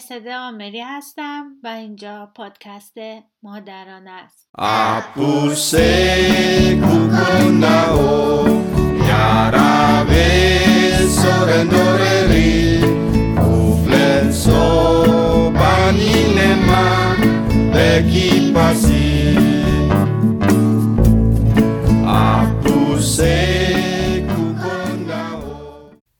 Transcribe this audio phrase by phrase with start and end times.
[0.00, 2.94] مرسده آمری هستم و اینجا پادکست
[3.42, 4.48] مادران است.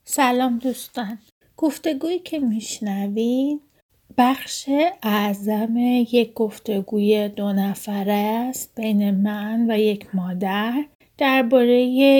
[0.04, 1.18] سلام دوستان.
[1.56, 3.69] گفتگویی که میشنوید
[4.22, 4.68] بخش
[5.02, 5.76] اعظم
[6.12, 10.84] یک گفتگوی دو نفره است بین من و یک مادر
[11.18, 11.72] درباره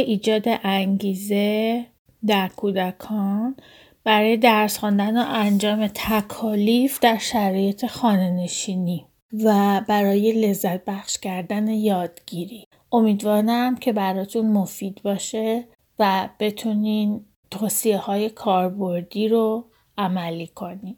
[0.06, 1.86] ایجاد انگیزه
[2.26, 3.56] در کودکان
[4.04, 9.06] برای درس خواندن و انجام تکالیف در شرایط خانه نشینی
[9.44, 12.64] و برای لذت بخش کردن یادگیری.
[12.92, 15.64] امیدوارم که براتون مفید باشه
[15.98, 19.64] و بتونین توصیه های کاربردی رو
[19.98, 20.96] عملی کنین.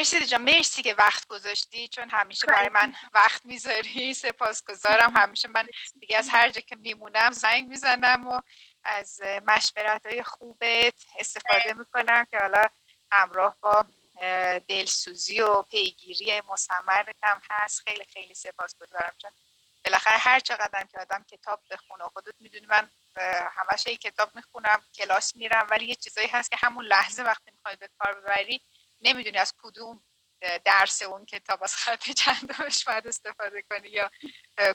[0.00, 5.16] مرسی جان مرسی که وقت گذاشتی چون همیشه برای من وقت می‌ذاری سپاسگزارم.
[5.16, 5.68] همیشه من
[6.00, 8.40] دیگه از هر جا که میمونم زنگ می‌زنم و
[8.84, 12.62] از مشورت های خوبت استفاده می‌کنم که حالا
[13.12, 13.84] همراه با
[14.68, 17.82] دلسوزی و پیگیری مستمر هم هست.
[17.88, 19.30] خیلی خیلی سپاسگزارم چون
[19.84, 22.90] بالاخره هر چقدر که آدم کتاب بخونه خودت می‌دونی من
[23.56, 27.88] همش کتاب می‌خونم کلاس میرم ولی یه چیزایی هست که همون لحظه وقتی می‌خوای به
[27.98, 28.60] کار ببری
[29.00, 30.04] نمی‌دونی از کدوم
[30.64, 34.10] درس اون کتاب از خط چندمش باید استفاده کنی یا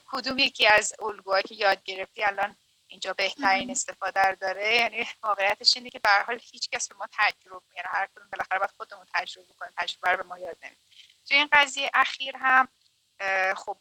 [0.06, 2.56] کدوم یکی از الگوهایی که یاد گرفتی الان
[2.88, 6.94] اینجا بهترین استفاده رو داره؟ یعنی واقعیتش اینه که به هر حال هیچ کس به
[6.94, 10.58] ما تجربه میاره هر کدوم بالاخره باید خودمون تجربه کنیم تجربه رو به ما یاد
[10.62, 10.78] نمید
[11.28, 12.68] تو این قضیه اخیر هم
[13.56, 13.78] خب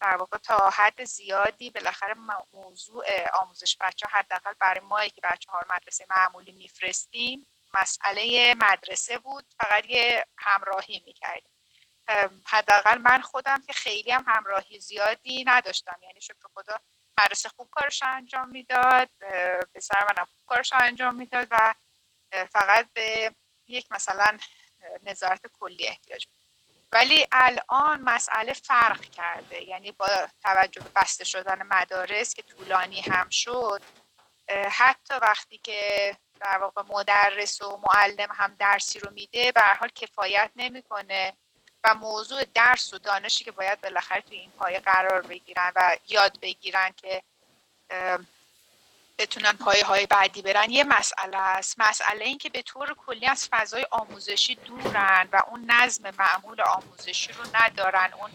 [0.00, 5.50] در واقع تا حد زیادی بالاخره مو- موضوع آموزش بچه حداقل برای ما که بچه
[5.50, 11.52] ها رو مدرسه معمولی میفرستیم مسئله مدرسه بود فقط یه همراهی می‌کردیم
[12.46, 15.98] حداقل من خودم که خیلی هم همراهی زیادی نداشتم.
[16.02, 16.78] یعنی شکر خدا
[17.20, 19.08] مدرسه خوب کارش انجام می‌داد
[19.74, 21.74] پسر منم خوب کارش انجام می‌داد و
[22.50, 23.34] فقط به
[23.66, 24.38] یک مثلا
[25.02, 26.40] نظارت کلی احتیاج بود.
[26.92, 29.62] ولی الان مسئله فرق کرده.
[29.62, 30.08] یعنی با
[30.42, 33.82] توجه به بسته شدن مدارس که طولانی هم شد
[34.70, 40.50] حتی وقتی که در واقع مدرس و معلم هم درسی رو میده به حال کفایت
[40.56, 41.32] نمی‌کنه
[41.84, 46.40] و موضوع درس و دانشی که باید بالاخره توی این پایه قرار بگیرن و یاد
[46.40, 47.22] بگیرن که
[49.18, 51.80] بتونن پایه های بعدی برن یه مسئله است.
[51.80, 57.32] مسئله این که به طور کلی از فضای آموزشی دورن و اون نظم معمول آموزشی
[57.32, 58.30] رو ندارن اون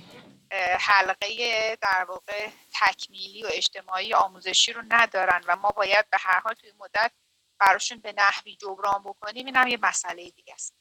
[0.80, 6.54] حلقه در واقع تکمیلی و اجتماعی آموزشی رو ندارن و ما باید به هر حال
[6.54, 7.12] توی مدت
[7.60, 10.74] براشون به نحوی جبران بکنیم این هم یه مسئله دیگه است.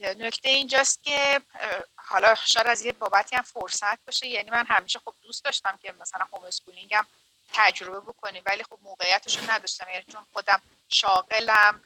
[0.00, 1.40] نکته اینجاست که
[1.96, 5.92] حالا شاید از یه بابتی هم فرصت باشه یعنی من همیشه خب دوست داشتم که
[5.92, 7.06] مثلا هوم اسکولینگم
[7.52, 11.84] تجربه بکنیم ولی خب موقعیتش رو نداشتم یعنی چون خودم شاغلم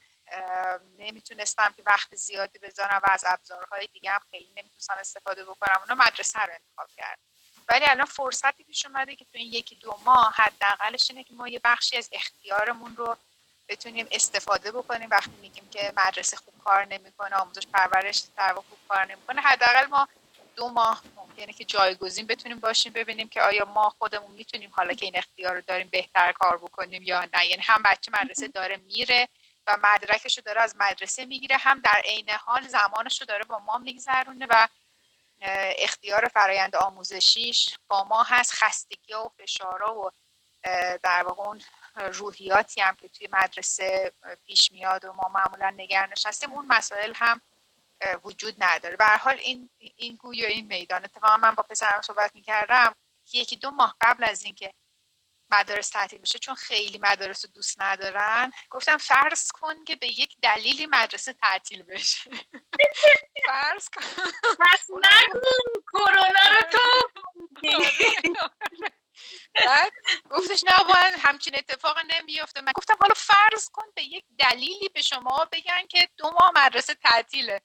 [0.98, 6.04] نمی‌تونستم که وقت زیادی بذارم و از ابزارهای دیگه هم خیلی نمی‌تونستم استفاده بکنم اونا
[6.04, 7.22] مدرسه رو انتخاب کردم.
[7.68, 11.48] ولی الان فرصتی پیش اومده که تو این یکی دو ماه حداقلش اینه که ما
[11.48, 13.16] یه بخشی از اختیارمون رو
[13.68, 15.08] بتونیم استفاده بکنیم.
[15.10, 20.08] وقتی میگیم که مدرسه خوب کار نمی‌کنه آموزش پرورش در خوب کار نمی‌کنه حداقل ما
[20.56, 25.04] دو ماه ممکنه که جایگزین بتونیم باشیم ببینیم که آیا ما خودمون می‌تونیم حالا که
[25.04, 27.46] این اختیار رو داریم بهتر کار بکنیم یا نه.
[27.46, 29.28] یعنی هم بچه مدرسه داره میره
[29.66, 33.58] و مدرکش رو داره از مدرسه می‌گیره هم در عین حال زمانش رو داره با
[33.58, 34.68] ما میگذرونه و
[35.78, 38.52] اختیار فرایند آموزشیش با ما هست.
[38.54, 40.10] خستگی و فشارا و
[41.02, 41.60] در واقع اون
[41.96, 44.12] روحیاتی هم که توی مدرسه
[44.46, 47.40] پیش میاد و ما معمولا نگرانش هستیم اون مسائل هم
[48.24, 48.96] وجود نداره.
[48.96, 52.94] به حال این این گوی این میدان اتفاقا من با پسرم صحبت می‌کردم
[53.32, 54.72] یکی دو ماه قبل از اینکه
[55.52, 58.52] مدارس تعطیل بشه چون خیلی مدارس رو دوست ندارن.
[58.70, 62.30] گفتم فرض کن که به یک دلیلی مدرسه تعطیل بشه.
[63.46, 64.02] فرض کن.
[64.60, 64.86] پس
[65.92, 66.78] کرونا رو تو.
[69.66, 69.92] بعد
[70.30, 75.02] گفتش نه باید همچین اتفاق نمیفته من گفتم حالا فرض کن به یک دلیلی به
[75.02, 77.60] شما بگن که دو ماه مدرسه تعطیله.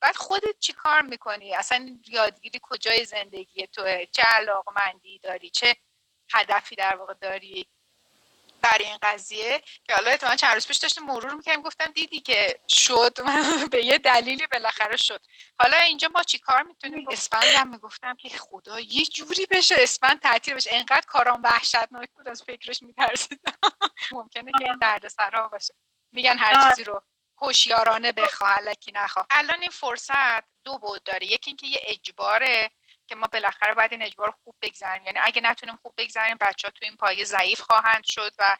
[0.00, 5.76] بعد خودت چی کار می‌کنی؟ اصلا یادگیری کجای زندگی توه؟ چه علاقمندی داری؟ چه
[6.34, 7.66] هدفی در واقع داری
[8.62, 9.62] برای این قضیه.
[9.84, 13.18] که حالا اتفاقا چند روز پیش داشتم مرور می‌کردم گفتم دیدی که شد.
[13.72, 15.20] به یه دلیلی بالاخره شد.
[15.60, 20.20] حالا اینجا ما چی کار می‌تونیم؟ اسفند هم می‌گفتم که خدا یه جوری بشه اسفند
[20.20, 20.70] تعطیل بشه.
[20.72, 23.52] انقدر کارام وحشتناک بود از فکرش میترسیدم.
[24.12, 25.74] ممکنه که این دردسرا باشه.
[26.12, 27.02] میگن هر چیزی رو
[27.42, 31.26] هوشیارانه بخواه الکی نخواه الان این فرصت دو بود داره.
[31.26, 32.70] یکی اینکه یه اجباره
[33.08, 35.04] که ما بالاخره باید این اجبار خوب بگذاریم.
[35.06, 38.56] یعنی اگه نتونیم خوب بگذاریم بچه ها تو این پایه ضعیف خواهند شد و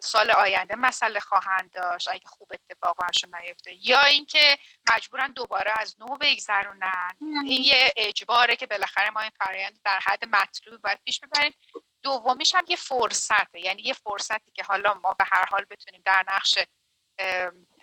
[0.00, 2.08] سال آینده مسئله خواهند داشت.
[2.08, 3.88] اگه خوب اتفاق برشون نیفته.
[3.88, 4.58] یا اینکه
[4.92, 7.10] مجبورن دوباره از نو بگذرونن.
[7.20, 11.54] این یه اجباره که بالاخره ما این فرایند در حد مطلوب باید پیش ببریم.
[12.02, 13.60] دومیش هم یه فرصته.
[13.60, 16.58] یعنی یه فرصتی که حالا ما به هر حال بتونیم در نقش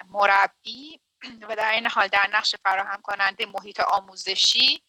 [0.10, 1.02] مربی
[1.42, 4.84] و در این حال در نقش فراهم کننده محیط آموزشی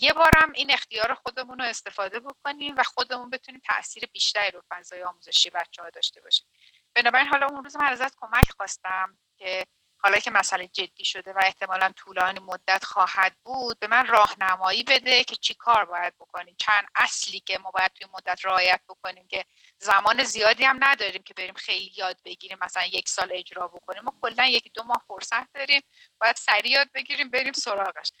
[0.00, 5.02] یه بارم این اختیار خودمون رو استفاده بکنیم و خودمون بتونیم تاثیر بیشتری رو فضای
[5.02, 6.46] آموزشی بچه ها داشته باشیم.
[6.94, 9.66] بنابراین حالا اون روز من ازت کمک خواستم که
[10.02, 15.24] حالا که مسئله جدی شده و احتمالا طولانی مدت خواهد بود به من راهنمایی بده
[15.24, 16.56] که چی کار باید بکنیم.
[16.58, 19.44] چند اصلی که ما باید توی مدت رعایت بکنیم که
[19.78, 24.02] زمان زیادی هم نداریم که بریم خیلی یاد بگیریم مثلا یک سال اجرا بکنیم.
[24.02, 25.82] ما کلا یکی دو ماه فرصت داریم
[26.20, 28.12] باید سریع یاد بگیریم بریم سراغش.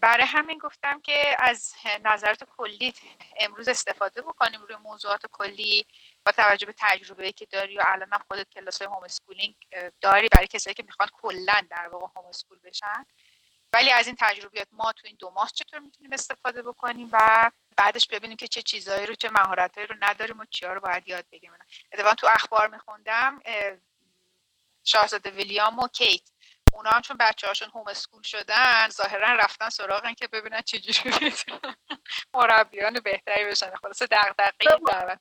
[0.00, 1.74] برای همین گفتم که از
[2.04, 2.94] نظرات کلی
[3.40, 5.86] امروز استفاده بکنیم روی موضوعات کلی
[6.26, 9.54] با توجه به تجربه که داری و الان هم خودت کلاس های homeschooling
[10.00, 13.06] داری برای کسایی که می‌خوان کلا در واقع homeschool بشن.
[13.72, 18.06] ولی از این تجربیات ما تو این دو ماه چطور می‌تونیم استفاده بکنیم و بعدش
[18.06, 21.52] ببینیم که چه چیزهایی رو چه مهارتهایی رو نداریم و چیا رو باید یاد بگیریم.
[21.92, 23.42] اتفاقا تو اخبار میخوندم
[24.84, 26.22] شاهزاده ویلیام و کیت.
[26.72, 31.34] اونا هم چون بچه هاشون homeschool شدن ظاهرا رفتن سراغ که ببینن چجوری
[32.34, 33.76] مربیان بهتری بشن.
[33.76, 34.52] خلاصه دغدغه
[34.86, 35.20] دعوت.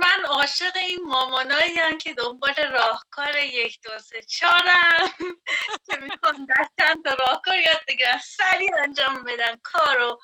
[0.00, 5.12] من عاشق این مامانایی هم که دنبال راهکار یک دو سه چارم
[5.86, 10.20] که می‌خوام در چند تا راهکار یاد سریع انجام بدن کارو.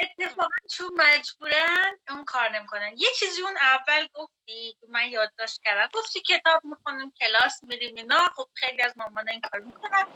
[0.00, 2.92] اتفاقا چون مجبورن اون کار نمی‌کنن.
[2.96, 5.88] یه چیزی اون اول گفتی من یادداشت کردم.
[5.94, 8.18] گفتی کتاب می‌خونیم کلاس میریم اینا.
[8.36, 10.06] خب خیلی از مامان این کار می‌کنن.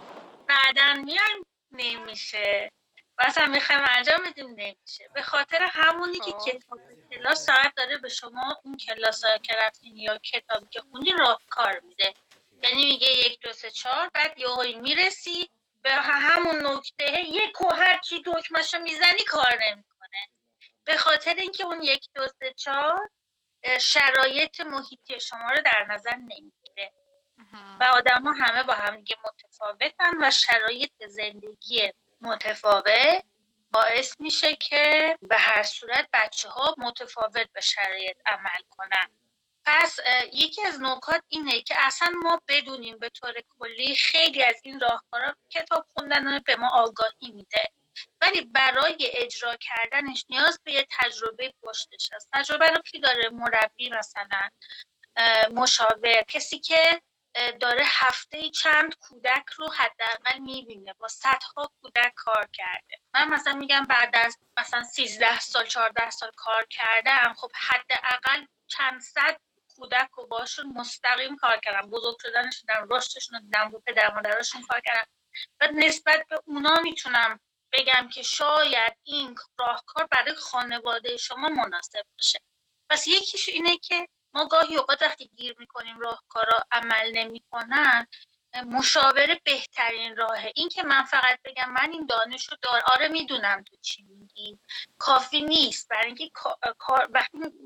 [0.48, 2.70] بعدا میایم نمیشه.
[3.18, 5.08] مثلا می‌خوایم انجام بدیم نمیشه.
[5.14, 6.46] به خاطر همونی که خب.
[6.46, 6.78] کتاب
[7.12, 11.42] کلاس ساعت داره به شما اون کلاس ها که رفتین یا کتابی که خوندی راه
[11.50, 12.14] کار میده.
[12.62, 15.50] یعنی میگه یک دو سه چهار بعد یه می‌رسی
[15.82, 20.28] به همون نکته یک و هرچی دکمشو می‌زنی کار نمی‌کنه.
[20.84, 23.10] به خاطر اینکه اون یک دو سه چهار
[23.80, 26.92] شرایط محیطی شما رو در نظر نمی‌گیره.
[27.80, 33.24] و آدم ها همه با هم دیگه متفاوتن و شرایط زندگی متفاوت
[33.72, 39.08] باعث میشه که به هر صورت بچه ها متفاوت به شرایط عمل کنن.
[39.64, 39.98] پس
[40.32, 45.34] یکی از نکات اینه که اصلا ما بدونیم به طور کلی خیلی از این راهکارا
[45.50, 47.62] کتاب خوندن به ما آگاهی میده.
[48.20, 53.90] ولی برای اجرا کردنش نیاز به یه تجربه پشتش هست تجربه رو کی داره؟ مربی
[53.90, 54.48] مثلا
[55.50, 57.02] مشاور کسی که
[57.60, 62.98] داره هفته چند کودک رو حداقل می‌بینه با صدها کودک کار کرده.
[63.14, 69.00] من مثلا میگم بعد از مثلا 13 سال 14 سال کار کردم خب حداقل چند
[69.00, 69.40] صد
[69.76, 71.90] کودک رو باشون مستقیم کار کردم.
[71.90, 75.10] بزرگ شدنش دیدم رشدشون رو دیدم رو پدر مادرشون کار کردم.
[75.60, 77.40] و نسبت به اونا می‌تونم
[77.72, 82.40] بگم که شاید این راهکار برای خانواده شما مناسب باشه.
[82.90, 88.06] پس یکیش اینه که ما گاهی اوقات وقتی گیر می‌کنیم راهکارا عمل نمی‌کنن
[88.66, 90.52] مشاوره بهترین راهه.
[90.54, 94.58] این که من فقط بگم من این دانش رو دار آره می‌دونم تو چی میگی.
[94.98, 95.88] کافی نیست.
[95.88, 96.30] برای اینکه
[96.78, 97.08] کار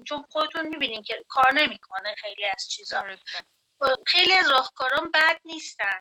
[0.06, 3.04] چون خودتون می‌بینین که کار نمی‌کنه خیلی از چیزا.
[4.06, 6.00] خیلی از راهکاران بد نیستن.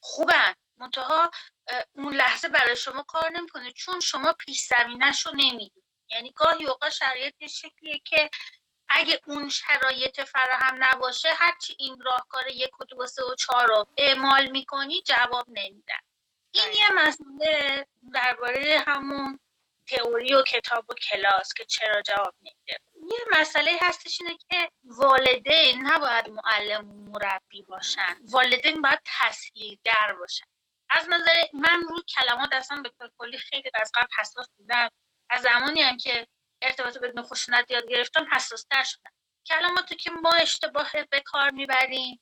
[0.00, 0.54] خوبن.
[0.76, 1.30] منتها
[1.92, 6.90] اون لحظه برای شما کار نمی‌کنه چون شما پیش زمینش رو نمی‌دید یعنی گاهی اوقات
[6.90, 8.30] شرایط شکلیه که
[8.88, 13.86] اگه اون شرایط فراهم نباشه هرچی این راهکار یک و دو سه و چهار رو
[13.96, 16.00] اعمال می‌کنی جواب نمیدن.
[16.52, 19.40] این یه مسئله درباره همون
[19.88, 22.78] تئوری و کتاب و کلاس که چرا جواب نمیده.
[23.10, 28.16] یه مسئله هستش اینه که والدین نباید معلم و مربی باشن.
[28.30, 29.00] والدین باید
[29.84, 30.44] در باشن.
[30.90, 34.88] از نظر من روی کلمات اصلا به کلی خیلی از قبل حساس بودم.
[35.30, 36.26] از زمانی هم که
[36.64, 39.10] ارتباط بدون خشونت یاد گرفتم حساس تر شدم.
[39.46, 42.20] کلماتی که ما اشتباه به کار می‌بریم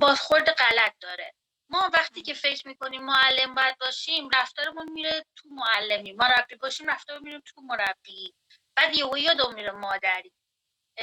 [0.00, 1.34] بازخورد غلط داره.
[1.70, 6.12] ما وقتی که فکر می‌کنیم معلم باید باشیم رفتارمون میره تو معلمی.
[6.12, 8.34] مربی باشیم رفتارمون میره تو مربی.
[8.76, 10.32] بعد یهو یادم میره مادری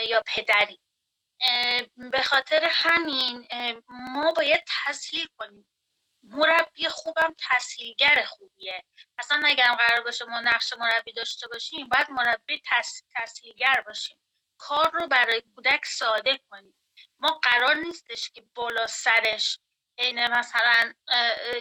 [0.09, 0.79] یا پدری.
[2.11, 3.47] به خاطر همین
[3.89, 5.67] ما باید تسهیل کنیم.
[6.23, 8.83] مربی خوبم تسهیلگر خوبیه.
[9.17, 12.61] اصلا نگم قرار باشه ما نقش مربی داشته باشیم باید مربی
[13.15, 14.17] تسهیلگر باشیم.
[14.57, 16.75] کار رو برای کودک ساده کنیم.
[17.19, 19.59] ما قرار نیستش که بالا سرش
[19.97, 20.93] عین مثلا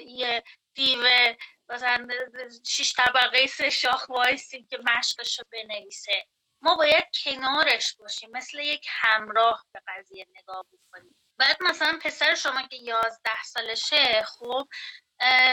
[0.07, 0.43] یه
[0.75, 1.35] دیو
[1.69, 2.09] مثلا
[2.67, 6.27] شیش طبقه سه شاخ وایسیم که مشقش رو بنویسه.
[6.63, 11.17] ما باید کنارش باشیم مثل یک همراه به قضیه نگاه بکنیم.
[11.39, 14.69] بعد مثلا پسر شما که یازده سالشه خب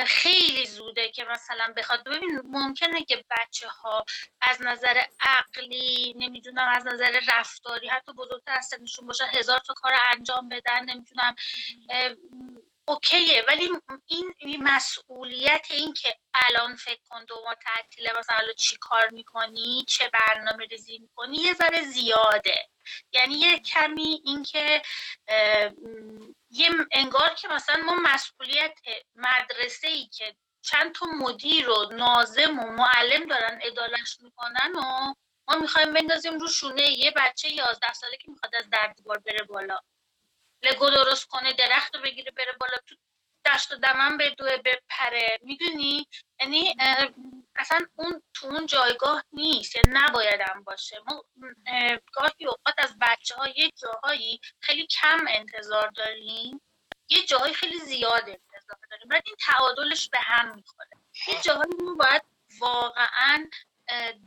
[0.08, 2.04] خیلی زوده که مثلا بخواد.
[2.04, 4.06] ببین ممکنه که بچه ها
[4.42, 9.94] از نظر عقلی نمی‌دونم از نظر رفتاری حتی بزرگتر از سنشون باشه هزار تا کار
[10.14, 11.36] انجام بدن نمی‌دونم
[12.88, 13.44] اوکیه.
[13.48, 13.70] ولی
[14.38, 20.10] این مسئولیت این که الان فکر کن دو ماه تعطیله مثلا چی کار می‌کنی چه
[20.14, 22.70] برنامه ریزی می‌کنی یه ذره زیاده.
[23.12, 24.82] یعنی یه کمی اینکه
[26.50, 28.80] یه انگار که مثلا ما مسئولیت
[29.16, 35.14] مدرسه ای که چند تا مدیر و نازم و معلم دارن ادالش می‌کنن و
[35.48, 39.44] ما می‌خوایم بندازیم رو شونه یه بچه یازده ساله که می‌خواد از در دیوار بره
[39.44, 39.80] بالا.
[40.64, 42.96] لگو درست کنه درخت رو بگیره بره بالا تو
[43.56, 46.08] دشت و دمن بدوه بپره می‌دونی؟
[46.40, 46.76] یعنی
[47.56, 49.76] اصلا اون تو اون جایگاه نیست.
[49.76, 50.98] یعنی نباید هم باشه.
[51.08, 51.24] ما
[52.14, 56.62] گاهی اوقات از بچه ها یه جاهایی خیلی کم انتظار داریم.
[57.10, 59.08] یه جاهایی خیلی زیاد انتظار داریم.
[59.08, 60.90] بعد این تعادلش به هم می‌خوره.
[61.28, 62.22] یه جاهایی ما باید
[62.60, 63.48] واقعا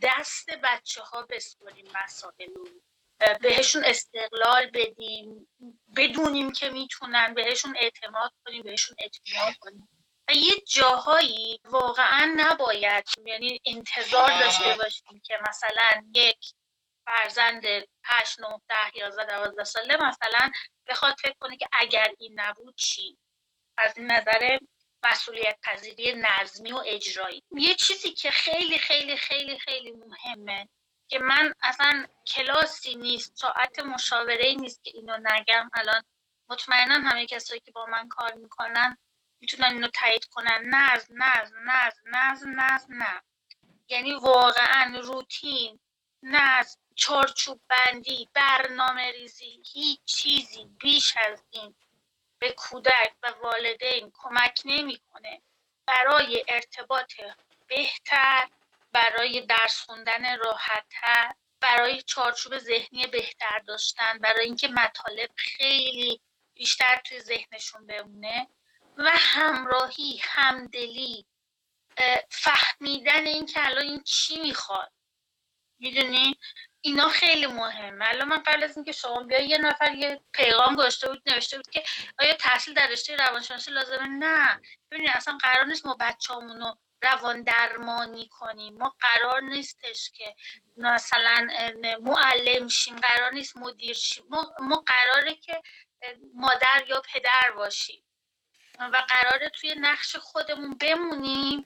[0.03, 2.51] دست بچه ها بسپریم مسائل
[3.41, 5.49] بهشون استقلال بدیم
[5.97, 9.89] بدونیم که می‌تونن بهشون اعتماد کنیم بهشون اطمینان کنیم.
[10.29, 16.39] و یه جاهایی واقعا نباید یعنی انتظار داشته باشیم که مثلا یک
[17.07, 17.65] فرزند
[18.05, 20.51] 8 9 10 11 12 ساله مثلا
[20.87, 23.19] بخواد فکر کنه که اگر این نبود چی؟
[23.79, 24.59] از این نظر
[25.05, 27.43] مسئولیت پذیری نظمی و اجرایی.
[27.51, 30.69] یه چیزی که خیلی خیلی خیلی خیلی مهمه
[31.13, 36.03] که من اصلا کلاسی نیست ساعت مشاوره نیست که اینو نگم الان.
[36.49, 38.99] مطمئنا همه کسایی که با من کار می‌کنن
[39.41, 40.63] می‌تونن اینو تایید کنن.
[40.65, 43.23] نظم نظم نظم نظم نظم نه
[43.89, 45.81] یعنی واقعا روتین
[46.23, 51.75] نظم چارچوب بندی برنامه ریزی هیچ چیزی بیش از این
[52.39, 55.43] به کودک و والدین کمک نمی‌کنه.
[55.87, 57.13] برای ارتباط
[57.69, 58.49] بهتر
[58.93, 66.21] برای درس خوندن راحتتر برای چارچوب ذهنی بهتر داشتن برای اینکه مطالب خیلی
[66.55, 68.49] بیشتر توی ذهنشون بمونه
[68.97, 71.27] و همراهی همدلی
[72.31, 74.93] فهمیدن این که الان این چی می‌خواد.
[75.79, 76.39] می‌دونی؟
[76.81, 78.09] اینا خیلی مهمه.
[78.09, 81.71] الان من قبل از اینکه شما بیا یه نفر یه پیغام گذاشته بود نوشته بود
[81.71, 81.85] که
[82.19, 84.61] آیا تحصیل در رشته روانشناسی لازمه؟ نه.
[84.91, 86.63] ببینید اصلا قرار نیست ما بچه‌مون
[87.03, 88.75] روان درمانی کنیم.
[88.75, 90.35] ما قرار نیستش که
[90.77, 91.49] مثلا
[92.01, 94.25] معلم شیم قرار نیست مدیر شیم.
[94.31, 95.63] ما, ما قراره که
[96.35, 98.05] مادر یا پدر باشیم.
[98.79, 101.65] و قراره توی نقش خودمون بمونیم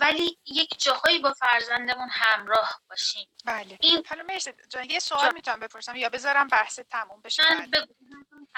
[0.00, 3.28] ولی یک جاهایی با فرزندمون همراه باشیم.
[3.44, 3.78] بله.
[3.80, 4.52] این حالا مرسی.
[4.88, 7.42] یه سوال می‌تونم بپرسم؟ یا بذارم بحث تموم بشه؟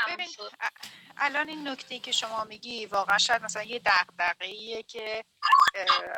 [0.08, 0.28] ببین
[1.16, 5.24] الان این نکته که شما میگی واقعا شاید مثلا یه دغدغه‌ایه که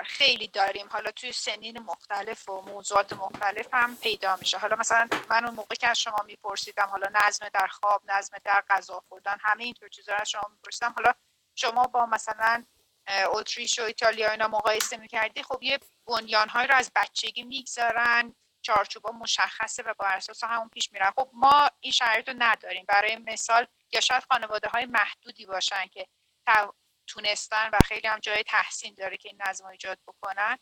[0.05, 0.89] خیلی داریم.
[0.89, 4.59] حالا توی سنین مختلف و موضوعات مختلف هم پیدا میشه.
[4.59, 8.65] حالا مثلا من اون موقع که از شما میپرسیدم حالا نظم در خواب نظم در
[8.71, 10.95] غذا خوردن همه اینطور چیزا رو از شما میپرسیدم.
[10.97, 11.13] حالا
[11.55, 12.65] شما با مثلا
[13.27, 18.35] اتریش و ایتالیا اینا مقایسه می‌کردی خب یه بنیانهایی رو از بچگی می‌گذارن.
[18.69, 21.11] چارچوبا مشخصه و با اساس همون پیش میرن.
[21.11, 22.85] خب ما این شرایط رو نداریم.
[22.89, 26.07] برای مثال یا شاید خانواده های محدودی باشن که
[27.07, 30.59] تونستن و خیلی هم جای تحسین داره که این نظم ایجاد بکنن.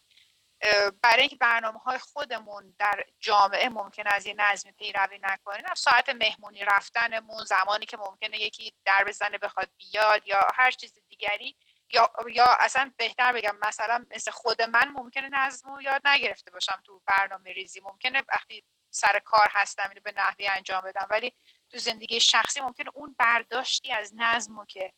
[1.02, 6.64] برای اینکه برنامه های خودمون در جامعه ممکن از یه نظمی پیروی نکنیم ساعت مهمونی
[6.64, 11.56] رفتنمون زمانی که ممکنه یکی در بزنه بخواد بیاد یا هر چیز دیگری
[11.92, 16.82] یا یا اصلا بهتر بگم مثلا مثل خود من ممکنه نظم رو یاد نگرفته باشم
[16.84, 17.80] تو برنامه ریزی.
[17.80, 21.32] ممکنه وقتی سر کار هستم اینو به نحوی انجام بدم ولی
[21.70, 24.92] تو زندگی شخصی ممکنه اون برداشتی از نظم که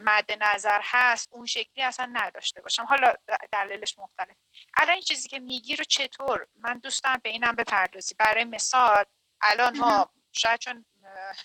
[0.00, 2.84] مد نظر هست اون شکلی اصلا نداشته باشم.
[2.84, 3.14] حالا
[3.52, 4.36] دلیلش مختلف.
[4.76, 8.14] الان این چیزی که میگی رو چطور؟ من دوستم به اینم بپردازی.
[8.18, 9.04] برای مثال
[9.40, 10.84] الان ما شاید چون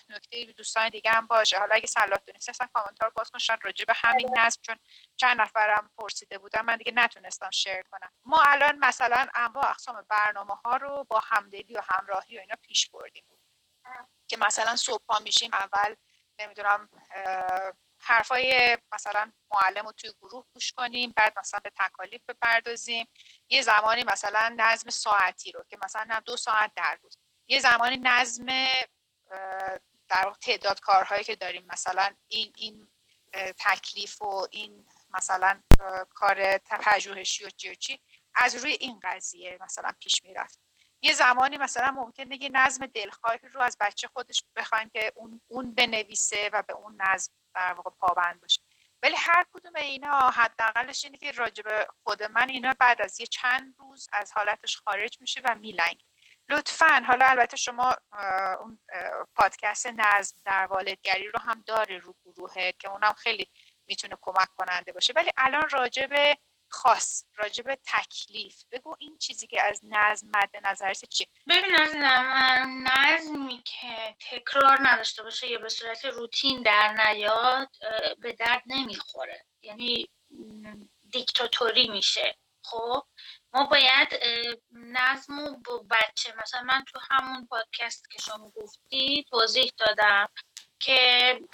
[0.08, 1.58] نکته دوستان دیگه هم باشه.
[1.58, 4.76] حالا اگه صلاح دونست اصلا کامنتار باز کن راجع به همین نظم چون
[5.16, 8.12] چند نفرم پرسیده بودم من دیگه نتونستم شیر کنم.
[8.24, 12.90] ما الان مثلا انواع اقسام برنامه ها رو با همدلی و همراهی و اینا پیش
[12.90, 13.24] بردیم.
[14.28, 15.94] که مثلا صبح پا میشیم اول
[16.38, 16.88] نمی‌دونم
[18.00, 23.08] حرفای مثلا معلم رو توی گروه گوش کنیم بعد مثلا به تکالیف بپردازیم.
[23.48, 27.18] یه زمانی مثلا نظم ساعتی رو که مثلا دو ساعت در روز.
[27.48, 28.46] یه زمانی نظم
[30.08, 32.88] در تعداد کارهایی که داریم مثلا این این
[33.58, 35.62] تکلیف و این مثلا
[36.14, 38.00] کار پژوهشی و چی
[38.34, 40.60] از روی این قضیه مثلا پیش می‌رفت.
[41.02, 45.74] یه زمانی مثلا ممکنه یه نظم دلخواهی رو از بچه خودش بخوایم که اون اون
[45.74, 48.62] بنویسه و به اون نظم در واقع پابند باشه.
[49.02, 53.74] ولی هر کدوم اینا حداقلش اینه که راجب خود من اینا بعد از یه چند
[53.78, 56.04] روز از حالتش خارج میشه و میلنگ
[56.48, 57.02] لطفا.
[57.06, 57.96] حالا البته شما
[58.60, 58.78] اون
[59.34, 63.50] پادکست نظم در والدگری رو هم داره رو گروهه که اونم خیلی
[63.86, 65.12] می‌تونه کمک کننده باشه.
[65.16, 66.38] ولی الان راجب
[66.68, 68.64] خاص راجب تکلیف.
[68.70, 71.94] بگو این چیزی که از نظم مد نظرت چیه؟ ببین از
[72.66, 77.68] نظمی که تکرار نداشته باشه یا به صورت روتین در نیاد
[78.18, 79.44] به درد نمی‌خوره.
[79.62, 80.08] یعنی
[81.12, 82.36] دیکتاتوری میشه.
[82.64, 83.02] خب؟
[83.56, 84.08] ما باید
[84.72, 85.56] نظم و
[85.90, 90.28] بچه مثلا من تو همون پادکست که شما گفتی توضیح دادم
[90.80, 91.00] که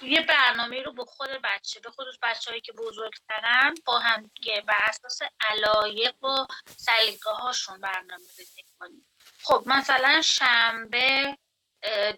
[0.01, 4.61] یه برنامه رو به خود بچه به خودش بچه هایی که بزرگترن با هم دیگه
[4.61, 6.45] بر اساس علایق و
[6.77, 9.07] سلیقه هاشون برنامه ریزی کنیم.
[9.43, 11.37] خب مثلا شنبه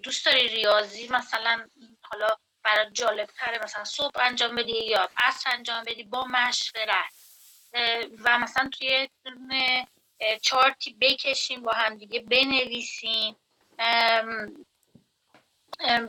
[0.04, 1.70] دوست داری ریاضی مثلا
[2.01, 2.27] حالا
[2.63, 7.14] برای جالب تره مثلا صبح انجام بدی یا عصر انجام بدی با مشورت.
[8.24, 9.10] و مثلا توی
[10.41, 13.36] چارتی بکشیم با هم دیگه بنویسیم.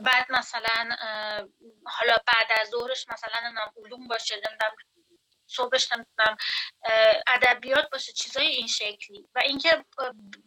[0.03, 0.95] بعد مثلا
[1.85, 4.75] حالا بعد از ظهرش مثلا نمی‌دونم علوم باشه نمی‌دونم
[5.47, 6.37] صبحش نمی‌دونم
[7.27, 9.27] ادبیات باشه چیزای این شکلی.
[9.35, 9.85] و اینکه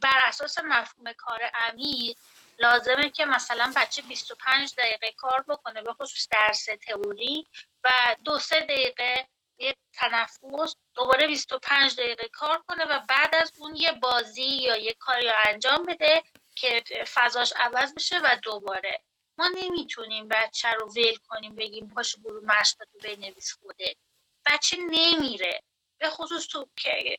[0.00, 2.16] بر اساس مفهوم کار عمیق
[2.58, 7.46] لازمه که مثلا بچه 25 دقیقه کار بکنه به خصوص درس تئوری
[7.84, 9.28] و دو سه دقیقه
[9.60, 10.40] یه تنفس
[10.94, 15.86] دوباره 25 دقیقه کار کنه و بعد از اون یه بازی یا یه کاری انجام
[15.86, 16.22] بده
[16.54, 19.00] که فضاش عوض بشه و دوباره.
[19.38, 23.96] ما نمی‌تونیم بچه رو ول کنیم بگیم پاشو برو مشقتو بنویس خوده
[24.46, 25.62] بچه نمیره.
[25.98, 27.18] به خصوص تو که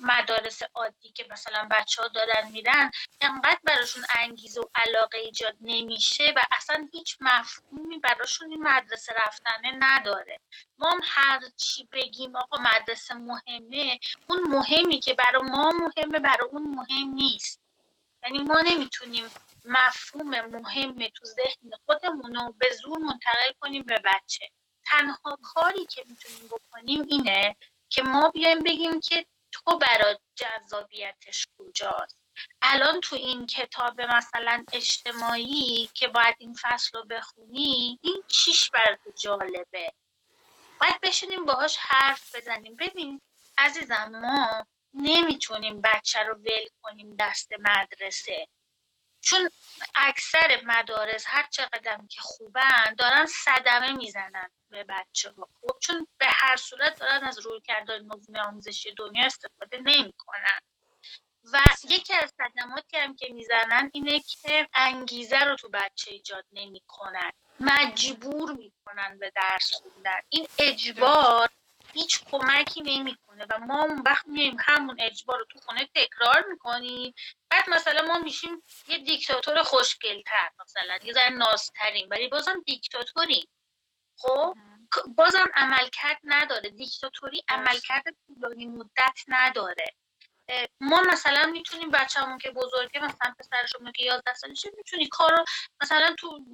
[0.00, 6.32] مدارس عادی که مثلا بچه ها دارن میرن انقدر براشون انگیزه و علاقه ایجاد نمیشه
[6.36, 10.40] و اصلا هیچ مفهومی براشون این مدرسه رفتنه نداره.
[10.78, 16.48] ما هم هر چی بگیم آقا مدرسه مهمه اون مهمی که برای ما مهمه برای
[16.50, 17.60] اون مهم نیست.
[18.22, 19.30] یعنی ما نمی‌تونیم
[19.64, 24.50] مفهوم مهم تو ذهن خودمون رو به زور منتقل کنیم به بچه.
[24.84, 27.56] تنها کاری که می‌تونیم بکنیم اینه
[27.88, 32.18] که ما بیایم بگیم که تو برای جذابیتش کجاست؟
[32.62, 38.98] الان تو این کتاب مثلا اجتماعی که باید این فصل رو بخونی این چیش بر
[39.22, 39.92] جالبه؟
[40.80, 42.76] باید بشینیم باهاش حرف بزنیم.
[42.76, 43.20] ببین
[43.58, 48.48] عزیزم ما نمی‌تونیم بچه رو ول کنیم دست مدرسه.
[49.20, 49.50] چون
[49.94, 56.26] اکثر مدارس هر چقدر که خوبن دارن صدمه می‌زنن به بچه ها خب چون به
[56.28, 60.60] هر صورت دارن از روی کردن نظم آموزشی دنیا استفاده نمی‌کنن.
[61.52, 67.30] و یکی از صدماتی هم که می‌زنن اینه که انگیزه رو تو بچه ایجاد نمی‌کنن.
[67.60, 70.20] مجبور می‌کنن به درس خوندن.
[70.28, 71.48] این اجبار
[71.92, 77.14] هیچ کمکی نمی‌کنه و ما اون وقت میایم همون اجبار رو تو خونه تکرار می‌کنیم.
[77.50, 83.48] بعد مثلا ما میشیم یه دیکتاتور خوشگلتر مثلا یه ذره نازترین ولی بازم دیکتاتوری.
[84.18, 84.54] خب؟
[85.16, 86.70] بازم عملکرد نداره.
[86.70, 89.94] دیکتاتوری عملکرد طولانی مدت نداره.
[90.80, 95.44] ما مثلا می‌تونیم بچه‌مون که بزرگه مثلا پسرشون که 11 سالشه می‌تونی کارو
[95.82, 96.44] مثلا تو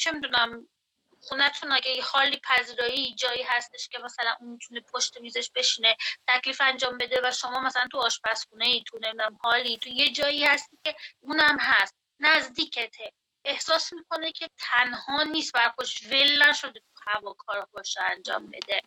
[0.00, 0.68] چه می‌دونم
[1.28, 5.96] خونتون اگه حالی پذیرایی جایی هستش که مثلا اون می‌تونه پشت میزش بشینه
[6.28, 10.44] تکلیف انجام بده و شما مثلا تو آشپزخونه ای تو نمی‌دونم حالی تو یه جایی
[10.44, 13.12] هستی که اونم هست نزدیکته.
[13.44, 18.80] احساس می‌کنه که تنها نیست و خوش ول نشده تو هوا کار خوش انجام بده.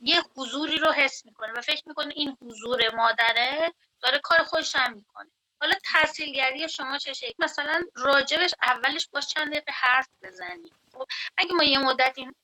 [0.00, 4.92] یه حضوری رو حس می‌کنه و فکر می‌کنه این حضور مادره داره کار خوش هم
[4.94, 5.30] می‌کنه.
[5.60, 10.83] حالا تحصیلگری شما چه شکل؟ مثلا راجبش اولش باش چند دقیقه حرف بزنیم.
[10.98, 11.06] خب
[11.38, 12.34] اگه ما یه مدت این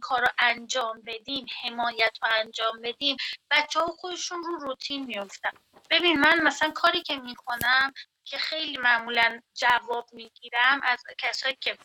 [0.00, 3.16] کار رو انجام بدیم حمایت رو انجام بدیم
[3.50, 5.50] بچه ها خودشون رو روتین میفتن
[5.90, 7.92] ببین من مثلا کاری که می‌کنم
[8.24, 11.78] که خیلی معمولا جواب می‌گیرم از کسایی که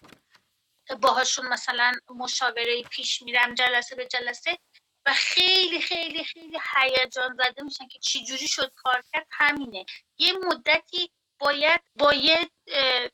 [1.01, 4.57] باهاشون مثلا مشاوره پیش میرم جلسه به جلسه
[5.05, 9.85] و خیلی خیلی خیلی هیجان زده میشن که چی جوری شد کار کرد همینه.
[10.17, 12.49] یه مدتی باید با یه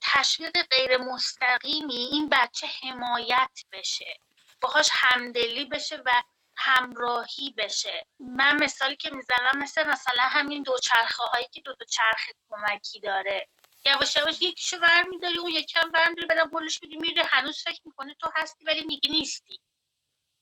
[0.01, 4.19] تشویق غیر مستقیمی این بچه حمایت بشه.
[4.61, 6.23] باهاش همدلی بشه و
[6.57, 8.05] همراهی بشه.
[8.19, 12.99] من مثالی که می‌زنم مثل مثلا همین دو چرخه هایی که دو تا چرخ کمکی
[12.99, 13.47] داره.
[13.85, 18.15] یواش یواش یکیشو برمیداری اون یکی هم برمیداری بعدم بلش میدی میره هنوز فکر می‌کنه
[18.21, 19.59] تو هستی ولی میگی نیستی.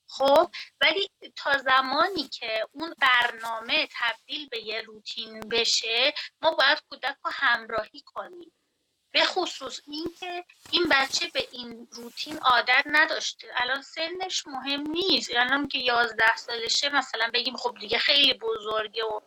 [0.08, 7.16] خب ولی تا زمانی که اون برنامه تبدیل به یه روتین بشه ما باید کودک
[7.26, 8.52] رو همراهی کنیم.
[9.12, 13.48] به خصوص اینکه این بچه به این روتین عادت نداشته.
[13.56, 15.32] الان سنش مهم نیست.
[15.36, 19.20] الان که یازده سالشه مثلا بگیم خب دیگه خیلی بزرگه و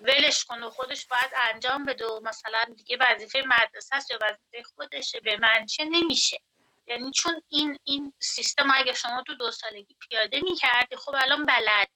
[0.00, 4.62] ولش کن و خودش باید انجام بده و مثلا دیگه وظیفه مدرسه است یا وظیفه
[4.74, 6.38] خودشه به منچه نمیشه.
[6.86, 11.88] یعنی چون این این سیستم اگه شما تو دو سالگی پیاده می‌کردی خب الان بلد.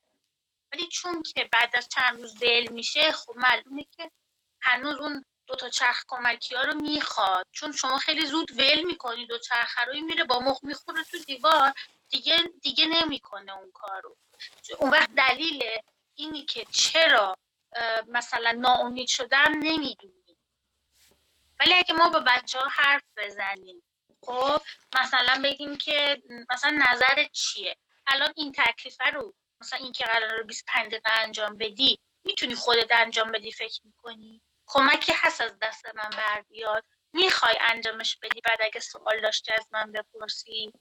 [0.72, 4.10] ولی چون که بعد از چند روز دل میشه خب معلومه که
[4.60, 7.46] هنوز اون دو تا چرخ کمکی ها رو می‌خواد.
[7.52, 11.72] چون شما خیلی زود ول می‌کنید دو چرخ رو میره با مخ می‌خوره تو دیوار
[12.08, 14.16] دیگه دیگه نمی‌کنه اون کارو
[14.78, 15.64] اون وقت دلیل
[16.14, 17.36] اینی که چرا
[18.08, 20.38] مثلا ناامید شدم نمی‌دونیم
[21.60, 23.82] ولی اگه ما با بچه ها حرف بزنیم
[24.22, 24.62] خب
[25.00, 27.76] مثلا بگیم که مثلا نظر چیه؟
[28.06, 32.92] الان این تکلیفه رو مثلا این که قرار رو 25 دقیقه انجام بدی می‌تونی خودت
[32.92, 36.84] انجام بدی فکر می‌کنی؟ کمکی هست از دست من بر بیاد.
[37.12, 40.72] می‌خوای انجامش بدی؟ بعد اگه سوال داشتی از من بپرسی.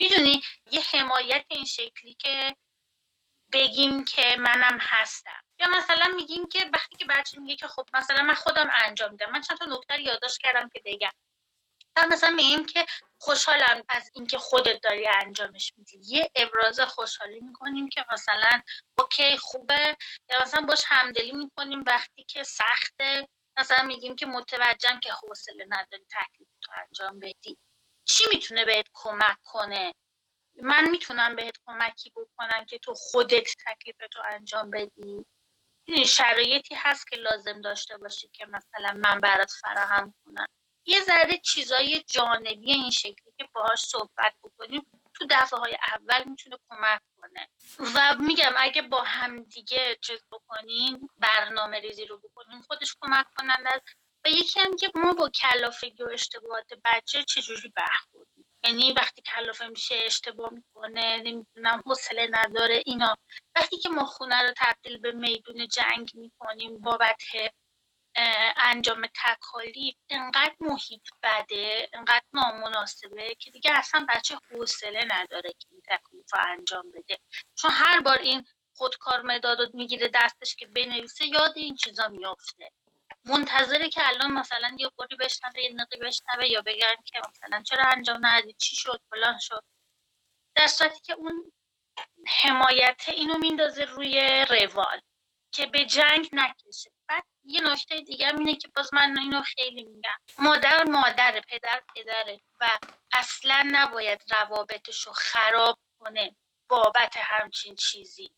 [0.00, 2.56] می‌دونی؟ یه حمایت این شکلی که
[3.52, 5.42] بگیم که منم هستم.
[5.58, 9.30] یا مثلا میگیم که وقتی که بچه میگه که خب مثلا من خودم انجام میدم.
[9.30, 11.10] من چند تا نکته یادداشت کردم که بگم.
[12.02, 12.86] مثلا میگیم که
[13.18, 15.98] خوشحالم از اینکه خودت داری انجامش میدی.
[16.02, 18.60] یه ابراز خوشحالی می‌کنیم که مثلا
[18.98, 19.96] اوکی خوبه.
[20.30, 23.28] یا مثلا باش همدلی می‌کنیم وقتی که سخته.
[23.58, 27.58] مثلا میگیم که متوجهم که حوصله نداری تکلیف تو انجام بدی.
[28.04, 29.94] چی می‌تونه بهت کمک کنه؟
[30.62, 35.26] من می‌تونم بهت کمکی بکنم که تو خودت تکلیف تو انجام بدی؟
[35.84, 40.46] این شرایطی هست که لازم داشته باشی که مثلا من برات فراهم کنم.
[40.86, 46.56] یه ذره چیزای جانبی این شکلی که باهاش صحبت بکنیم تو دفعه های اول می‌تونه
[46.70, 47.48] کمک کنه.
[47.94, 53.82] و میگم اگه با هم دیگه چیز بکنین برنامه ریزی رو بکنین خودش کمک کنند
[54.24, 59.66] و یکی هم که ما با کلافگی و اشتباهات بچه چجوری برخوردیم؟ یعنی وقتی کلافه
[59.66, 63.16] میشه اشتباه می‌کنه نمی‌دونم حوصله نداره اینا.
[63.56, 67.22] وقتی که ما خونه رو تبدیل به میدون جنگ می‌کنیم بابت
[68.56, 75.82] انجام تکالیف انقدر محیط بده انقدر نامناسبه که دیگه اصلا بچه حوصله نداره که این
[75.88, 77.18] تکالیف رو انجام بده.
[77.54, 78.46] چون هر بار این
[78.76, 82.70] خودکار مداد می‌گیره دستش که بنویسه یاد این چیزا میافته.
[83.24, 87.84] منتظره که الان مثلا یه قولی بشنوه یه نقی بشنوه یا بگن که مثلا چرا
[87.84, 89.64] انجام ندی چی شد فلان شد.
[90.54, 91.52] در صورتی که اون
[92.26, 95.00] حمایت اینو میندازه روی روال
[95.52, 96.90] که به جنگ نکشه.
[97.08, 100.18] بعد یه نکته دیگه اینه که باز من اینو خیلی میگم.
[100.38, 102.78] مادر مادر پدر پدره و
[103.12, 106.36] اصلا نباید روابطش رو خراب کنه
[106.68, 108.30] بابت همچین چیزی.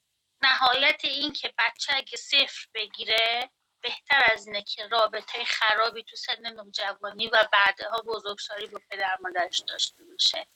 [0.42, 3.50] نهایت این که بچه اگه صفر بگیره
[3.82, 9.58] بهتر از اینه که رابطه خرابی تو سن نوجوانی و بعدها بزرگسالی با پدر مادرش
[9.58, 10.46] داشته باشه.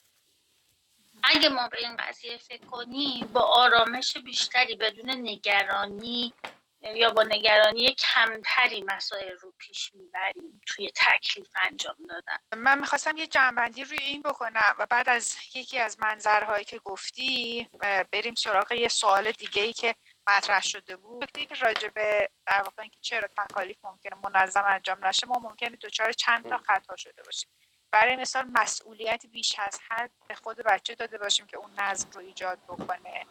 [1.23, 6.35] اگه ما به این قضیه فکر کنیم با آرامش بیشتری بدون نگرانی
[6.83, 12.37] یا با نگرانی کمتری مسائل رو پیش می‌بریم توی تکلیف انجام دادن.
[12.57, 17.69] من می‌خواستم یه جنبندی روی این بکنم و بعد از یکی از منظرهایی که گفتی
[18.12, 19.95] بریم سراغ یه سوال دیگه ای که
[20.29, 21.31] مطرح شده بود.
[21.33, 26.12] که راجع به در واقع اینکه چرا تکالیف ممکنه منظم انجام نشه ما ممکنه دچار
[26.12, 27.51] چند تا خطا شده باشیم.
[27.90, 32.21] برای مثال مسئولیت بیش از حد به خود بچه داده باشیم که اون نظم رو
[32.21, 33.27] ایجاد بکنه.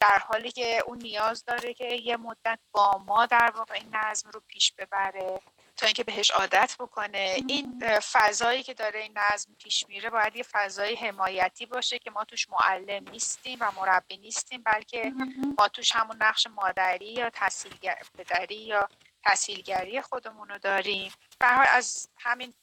[0.00, 4.30] در حالی که اون نیاز داره که یه مدت با ما در واقع این نظم
[4.30, 5.40] رو پیش ببره
[5.76, 7.36] تا اینکه بهش عادت بکنه.
[7.48, 7.82] این
[8.12, 12.46] فضایی که داره این نظم پیش میره باید یه فضای حمایتی باشه که ما توش
[12.50, 15.12] معلم نیستیم و مربی نیستیم بلکه
[15.58, 18.88] ما توش همون نقش مادری یا تحصیلگر پدری یا
[19.24, 21.12] تحصیلگری خودمون رو داریم.
[21.40, 22.54] به از همین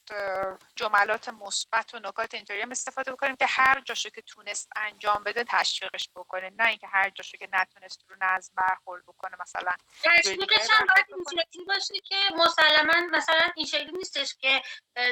[0.76, 5.44] جملات مثبت و نکات اینطوری هم استفاده بکنیم که هر جاشو که تونست انجام بده
[5.48, 6.50] تشویقش بکنه.
[6.50, 9.72] نه اینکه هر جاشو که نتونست رو نظم برخورد بکنه مثلا
[10.04, 11.06] تشویقش هم باید
[11.52, 14.62] این باشه که مسلما مثلا این شکلی نیستش که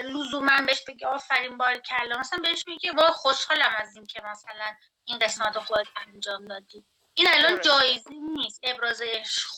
[0.03, 2.19] لزوما بهش بگی آفرین بار کلا.
[2.19, 4.75] مثلا بهش میگه وا خوشحالم از این که مثلا
[5.05, 6.85] این قسمت رو خودت انجام دادی.
[7.17, 7.61] این الان.
[7.61, 9.01] جایزی نیست ابراز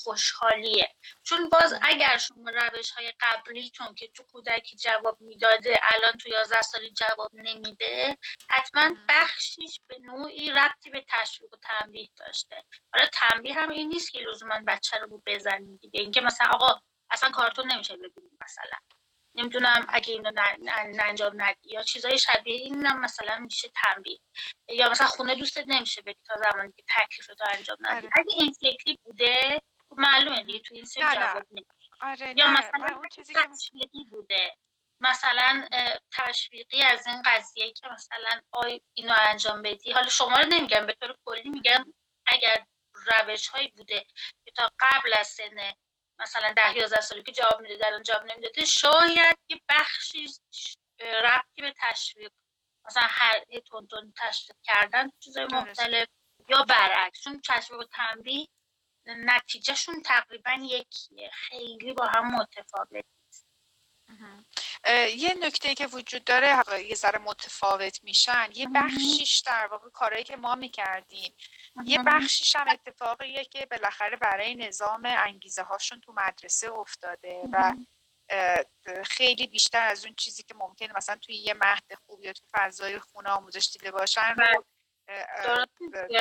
[0.04, 0.96] خوشحالیه.
[1.24, 6.62] چون باز اگر شما روش های قبلیتون که تو کودکی جواب می‌داده الان تو 11
[6.62, 8.18] سالی جواب نمیده
[8.50, 12.64] حتما بخشیش به نوعی ربطی به تشویق و تنبیه داشته.
[12.94, 16.02] حالا تنبیه هم این نیست که لزوما بچه رو بزنید دیگه.
[16.02, 18.78] اینکه مثلا آقا اصلا کارتون نمیشه ببینید مثلا.
[19.38, 20.32] نمی‌دونم اگه اینو
[21.00, 24.20] انجام ندی یا چیزای شبیه این هم مثلا میشه تنبیه.
[24.70, 28.08] یا مثلا خونه دوستت نمیشه بری تا زمانی که تکلیف تو انجام ندی.
[28.08, 28.10] آره.
[28.16, 31.04] اگه این شکلی بوده خب معلومه دیگه تو این سری.
[31.04, 31.44] جواب
[32.02, 34.56] آره یا مثلا اون چیزی که بوده.
[35.00, 35.68] مثلا
[36.12, 39.92] تشویقی از این قضیه که مثلا آی اینو انجام بدی.
[39.92, 41.94] حالا شما رو نمیگم به طور کلی میگم
[42.26, 44.06] اگر روش هایی بوده
[44.46, 45.74] که تا قبل از سن
[46.20, 50.28] مثلا ده یازده سالی که جواب میده الان جواب نمی‌داده شاید یه بخشی
[51.00, 52.32] ربطی به تشویق
[52.86, 55.46] مثلا هر یه تون تشویق کردن تو چیزای.
[55.46, 56.08] مختلف
[56.50, 58.48] یا برعکس چون تشویق و تنبیه
[59.06, 61.30] نتیجهشون تقریبا یکیه.
[61.34, 63.06] خیلی با هم متفاوت
[65.16, 70.36] یه نکته که وجود داره یه ذره متفاوت میشن یه بخشیش در واقع کارهایی که
[70.36, 71.36] ما می‌کردیم.
[71.86, 77.74] یه بخشیش هم اتفاقیه که بالاخره برای نظام انگیزه هاشون تو مدرسه افتاده و
[79.06, 83.00] خیلی بیشتر از اون چیزی که ممکنه مثلا توی یه مهد خوب یا توی فضای
[83.00, 84.64] خونه آموزش دیده باشن رو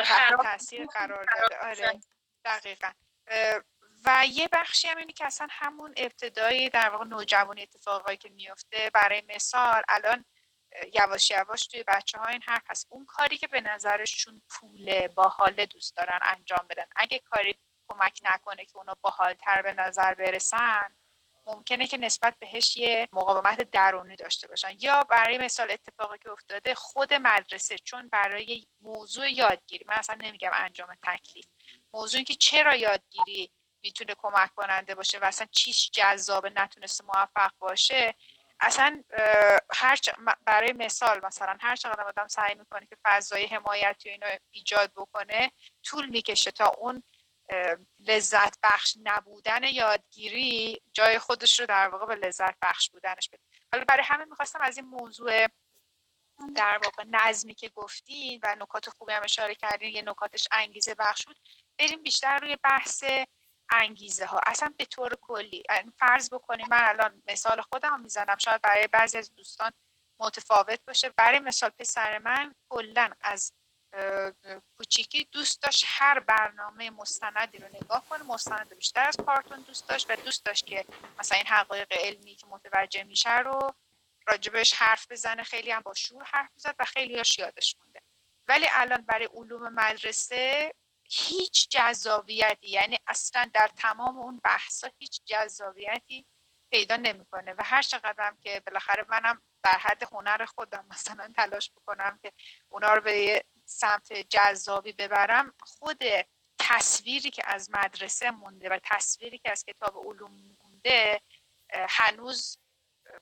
[0.04, 1.58] خراب تاثیر قرار داده.
[1.58, 2.00] آره.
[2.44, 2.90] دقیقا.
[4.06, 8.90] و یه بخشی هم اینه که اصلا همون ابتدای در واقع نوجوانی اتفاقایی که میفته
[8.94, 10.24] برای مثال الان
[10.94, 12.86] یواش یواش توی بچه ها این حرف هست.
[12.90, 16.84] اون کاری که به نظرشون پوله باحاله دوست دارن انجام بدن.
[16.96, 17.54] اگه کاری
[17.88, 20.96] کمک نکنه که اونا باحالتر به نظر برسن
[21.46, 24.76] ممکنه که نسبت بهش یه مقاومت درونی داشته باشن.
[24.80, 30.50] یا برای مثال اتفاقی که افتاده خود مدرسه چون برای موضوع یادگیری من اصلا نمیگم
[30.52, 31.46] انجام تکلیف.
[31.94, 33.50] موضوعی که چرا یادگیری
[33.86, 38.14] می‌تونه کمک کننده باشه و اصلا چیش جذاب نتونسته موفق باشه
[38.60, 39.02] اصلا
[39.74, 39.98] هر
[40.46, 46.06] برای مثال مثلا هر چقدر آدم سعی می‌کنه که فضای حمایتی اینو ایجاد بکنه طول
[46.06, 47.02] می‌کشه تا اون
[47.98, 53.42] لذت بخش نبودن یادگیری جای خودش رو در واقع به لذت بخش بودنش بده.
[53.72, 55.46] حالا برای همه می‌خواستم از این موضوع
[56.54, 61.24] در واقع نظمی که گفتین و نکات خوبی هم اشاره کردین یه نکاتش انگیزه بخش
[61.24, 61.36] بود.
[61.78, 63.04] بریم بیشتر روی بحث
[63.70, 65.62] انگیزه ها اصلا به طور کلی.
[65.98, 68.36] فرض بکنیم من الان مثال خودم می‌زنم.
[68.38, 69.72] شاید برای بعضی از دوستان
[70.20, 71.08] متفاوت باشه.
[71.08, 73.52] برای مثال پسر من کلا از
[74.78, 78.22] کوچیکی دوست داشت هر برنامه مستندی رو نگاه کنه.
[78.22, 80.84] مستند بیشتر از کارتون دوست داشت و دوست داشت که
[81.18, 83.74] مثلا این حقایق علمی که متوجه میشه رو
[84.26, 85.42] راجبش حرف بزنه.
[85.42, 88.00] خیلی هم با شور حرف زد و خیلی یادش مونده.
[88.48, 90.72] ولی الان برای علوم مدرسه
[91.10, 96.26] هیچ جذابیتی یعنی اصلا در تمام اون بحثا هیچ جذابیتی
[96.70, 97.54] پیدا نمی‌کنه.
[97.58, 102.32] و هر چقدرم که بالاخره منم در حد هنر خودم مثلا تلاش بکنم که
[102.68, 106.02] اونا رو به سمت جذابی ببرم خود
[106.58, 111.20] تصویری که از مدرسه مونده و تصویری که از کتاب علوم مونده
[111.72, 112.58] هنوز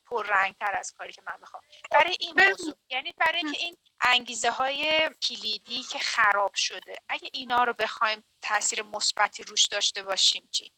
[0.06, 1.62] پررنگتر از کاری که من می‌خوام.
[1.90, 2.50] برای این ببین.
[2.50, 8.24] موضوع یعنی برای اینکه این انگیزه های کلیدی که خراب شده اگه اینا رو بخوایم
[8.42, 10.72] تاثیر مثبتی روش داشته باشیم چی؟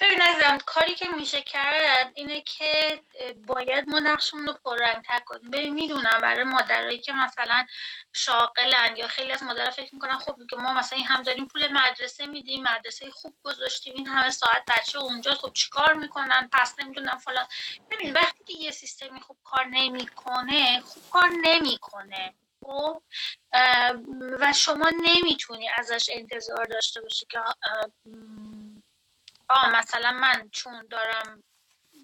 [0.00, 3.02] ببین عزیزم کاری که میشه کرد اینه که
[3.46, 5.50] باید ما نقشمون رو پررنگتر کنیم.
[5.50, 7.66] ببین می‌دونم برای مادرایی که مثلا
[8.12, 11.72] شاغلن یا خیلی از مادرها فکر می‌کنن خب که ما مثلا این هم داریم پول
[11.72, 17.18] مدرسه میدیم مدرسه خوب گذاشتیم این همه ساعت بچه اونجا خب چیکار می‌کنن؟ پس نمی‌دونم
[17.18, 17.46] فلان.
[17.90, 22.34] ببین وقتی که یه سیستمی خوب کار نمی‌کنه خوب کار نمی‌کنه.
[22.64, 23.02] خب
[24.40, 27.38] و شما نمی‌تونی ازش انتظار داشته باشی که
[29.48, 31.42] آه مثلا من چون دارم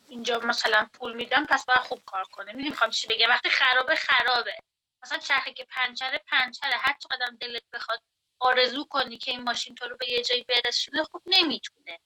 [0.09, 2.47] اینجا مثلا پول میدم پس باید خوب کار کنه.
[2.53, 4.59] می‌دونی می‌خوام چی بگم؟ وقتی خرابه خرابه.
[5.03, 6.77] مثلا چرخه که پنچره پنچره.
[6.77, 8.03] هر چقدر دلت بخواد
[8.41, 11.99] آرزو کنی که این ماشین تو رو به یه جایی برسونه خوب نمی‌تونه.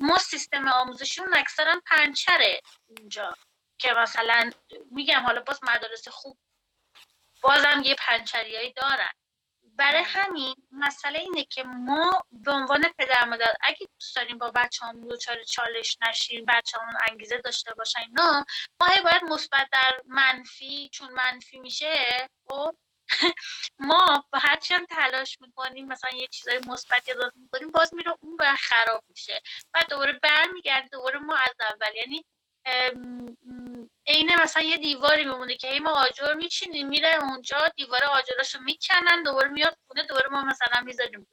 [0.00, 2.60] ما سیستم آموزشیمون اکثرا پنچره
[2.98, 3.34] اینجا.
[3.78, 4.50] که مثلا
[4.90, 6.38] میگم حالا باز مدارس خوب
[7.42, 9.12] بازم یه پنچریایی دارن.
[9.76, 14.86] برای همین مسئله اینه که ما به عنوان پدر مادر اگه دوست داریم با بچه
[14.86, 16.78] همون دوچار چالش نشیم بچه
[17.10, 18.44] انگیزه داشته باشن اینا
[18.80, 22.76] ما باید مثبت در منفی چون منفی میشه خب؟
[23.88, 28.36] ما با هر چند تلاش می‌کنیم مثلا یه چیزای مثبت اضافه می‌کنیم باز میره اون
[28.36, 29.40] باید خراب میشه
[29.72, 32.24] بعد دوباره برمیگرده دوباره ما از اول یعنی
[34.06, 39.48] عین مثلا یه دیواری میمونه که ما آجر میچینیم میره اونجا دیوار آجراشو می‌کنن دوباره
[39.48, 41.26] میاد خونه دوباره ما مثلا می‌ذاریم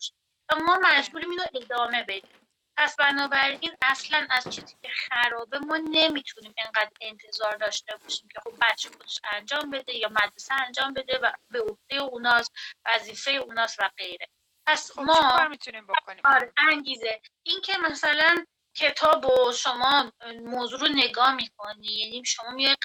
[0.49, 2.49] و ما مجبوریم اینو ادامه بدیم.
[2.77, 8.53] پس بنابراین اصلا از چیزی که خرابه ما نمی‌تونیم اینقدر انتظار داشته باشیم که خب
[8.61, 12.51] بچه خودش انجام بده یا مدرسه انجام بده و به عهده اوناست
[12.85, 14.27] وظیفه اوناست و غیره.
[14.67, 17.21] پس خب ما می‌تونیم بکنیم؟ آره انگیزه.
[17.43, 20.11] این که مثلا کتاب و شما
[20.45, 22.75] موضوع رو نگاه می‌کنی یعنی شما میای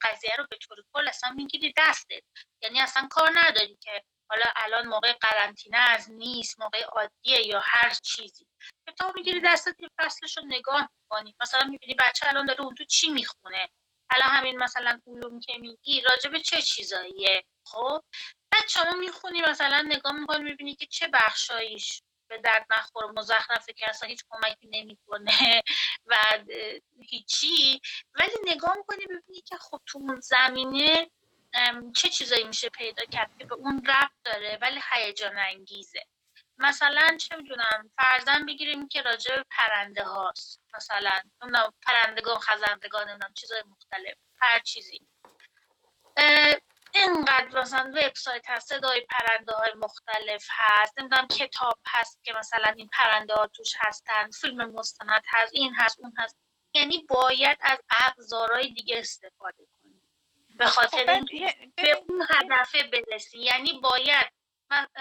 [0.00, 2.22] قضیه رو به طور کل اصلا می‌گیری دستت.
[2.62, 7.90] یعنی اصلا کار نداری که حالا الان موقع قرنطینه از نیست موقع عادیه یا هر
[7.90, 8.46] چیزی.
[8.88, 11.34] کتاب می‌گیری دستت یه فصلش رو نگاه می‌کنی.
[11.42, 13.68] مثلا می‌بینی بچه الان داره اون تو چی می‌خونه.
[14.10, 18.02] الان همین مثلا علوم که میگی راجع چه چیزاییه؟ خب؟
[18.52, 22.02] بعد شما می‌خونی مثلا نگاه می‌کنی می‌بینی که چه بخشاییش
[22.34, 25.62] به درد نخور مزخرفه که اصلا هیچ کمکی نمی‌کنه
[26.10, 26.14] و
[27.00, 27.80] هیچی.
[28.14, 31.10] ولی نگاه می‌کنی ببینی که خب تو اون زمینه
[31.96, 36.02] چه چیزایی میشه پیدا کرد که به اون ربط داره ولی هیجان انگیزه.
[36.58, 40.60] مثلا چه می‌دونم فرزن بگیریم که راجع به پرنده هاست.
[40.74, 41.22] مثلا
[41.82, 45.06] پرندگان خزندگان نمی‌دونم چیزای مختلف هر چیزی.
[46.94, 52.88] اینقدر مثلا وبسایت هست صدای پرنده های مختلف هست نمی‌دونم کتاب هست که مثلا این
[52.92, 56.36] پرنده ها توش هستن فیلم مستند هست این هست اون هست.
[56.74, 60.02] یعنی باید از ابزارهای دیگه استفاده کنی.
[60.58, 61.26] به خاطر خب،
[61.76, 63.38] به اون هدفه برسی.
[63.38, 64.32] یعنی باید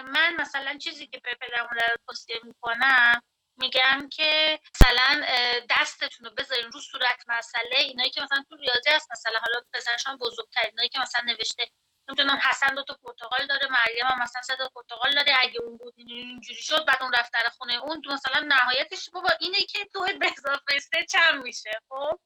[0.04, 3.22] من مثلا چیزی که به پدرم در توصیه می‌کنم
[3.58, 5.22] میگم که مثلا
[5.70, 10.18] دستتون رو بذارین رو صورت مسئله اینایی که مثلا تو ریاضی هست مثلا حالا پسرشان
[10.18, 11.68] بزرگتر اینایی که مثلا نوشته
[12.10, 15.78] نمی‌دونم حسن دو تا پرتغال داره مریم هم مثلا سه تا پرتغال داره اگه اون
[15.78, 19.80] بود اینجوری شد بعد اون رفت در خونه اون تو مثلا نهایتش بابا اینه که
[19.94, 22.20] دو به اضافه سه چند میشه خب؟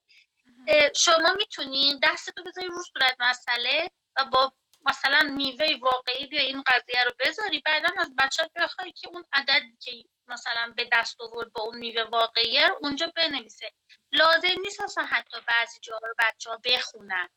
[0.96, 4.54] شما می‌تونید دستتو بذاری رو صورت مسئله و با
[4.86, 9.78] مثلا میوه واقعی بیا این قضیه رو بذاری بعدا از بچه بخوای که اون عددی
[9.82, 9.92] که
[10.28, 13.72] مثلا به دست آورد با اون میوه واقعی رو اونجا بنویسه.
[14.12, 17.30] لازم نیست اصلا حتی بعضی جاها رو بچه ها بخونن.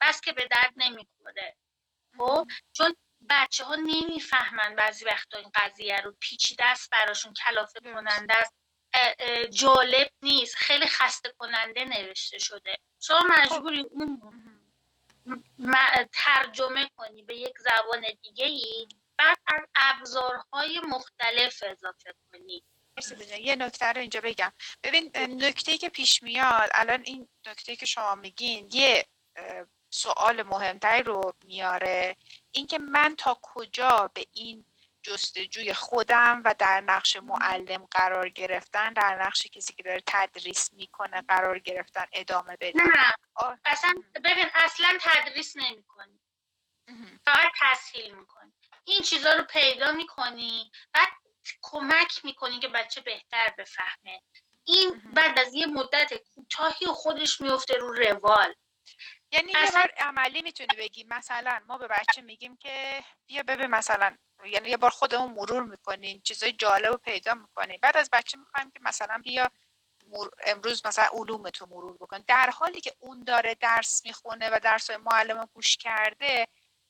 [0.00, 1.56] بس که به درد نمی‌خوره.
[2.18, 2.96] خب؟ چون
[3.30, 6.12] بچه ها نمی‌فهمن بعضی وقتا این قضیه رو.
[6.20, 8.54] پیچیده است براشون کلافه کننده است.
[9.50, 10.56] جالب نیست.
[10.56, 12.76] خیلی خسته کننده نوشته شده.
[13.02, 13.26] شما خب.
[13.38, 14.20] مجبوری اون
[16.12, 22.62] ترجمه کنی به یک زبان دیگه ای بعد از ابزارهای مختلف اضافه کنی.
[23.40, 24.52] یه نکته رو اینجا بگم.
[24.82, 29.06] ببین نکته که پیش میاد الان این نکته که شما میگین یه
[29.90, 32.16] سوال مهمتری رو میاره.
[32.50, 34.64] اینکه من تا کجا به این
[35.02, 41.22] جستجوی خودم و در نقش معلم قرار گرفتن در نقش کسی که داره تدریس می‌کنه
[41.22, 43.14] قرار گرفتن ادامه بدم نه
[43.64, 46.20] اصلا ببین اصلا تدریس نمی‌کنی.
[47.24, 48.52] فقط تسهیل می‌کنی.
[48.84, 51.08] این چیزا رو پیدا می‌کنی بعد
[51.62, 54.22] کمک می‌کنی که بچه بهتر بفهمه.
[54.64, 58.54] این بعد از یه مدت کوتاهی خودش میفته رو روال.
[59.32, 64.16] یعنی یه بار عملی می‌تونی بگی مثلا ما به بچه میگیم که بیا ببین مثلا
[64.46, 67.78] یعنی یه بار خودمون مرور می‌کنیم چیزای جالب رو پیدا می‌کنیم.
[67.82, 69.50] بعد از بچه می‌خوایم که مثلا بیا
[70.46, 72.18] امروز مثلا علوم تو مرور بکن.
[72.26, 76.46] در حالی که اون داره درس می‌خونه و درس معلم گوش کرده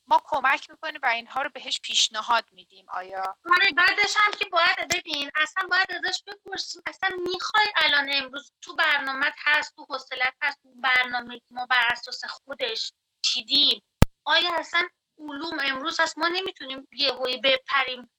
[0.07, 2.85] ما کمک می‌کنیم و اینها رو بهش پیشنهاد میدیم.
[2.89, 6.81] آیا؟ آره بعدش هم که باید ببین اصلا باید ازش بپرسیم.
[6.85, 12.25] اصلا می‌خوای الان امروز تو برنامه هست تو حوصلت هست تو برنامه ما بر اساس
[12.25, 13.81] خودش چیدیم
[14.25, 14.89] آیا اصلا
[15.29, 16.17] علوم امروز هست.
[16.17, 18.11] ما نمی‌تونیم یه هایی بپریم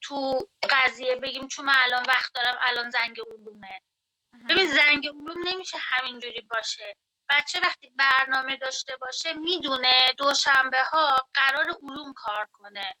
[0.00, 3.80] تو قضیه بگیم چون من الان وقت دارم الان زنگ علومه.
[4.48, 6.96] ببین زنگ علوم نمیشه همینجوری باشه.
[7.28, 12.94] بچه وقتی برنامه داشته باشه می‌دونه دوشنبه ها قرار علوم کار کنه.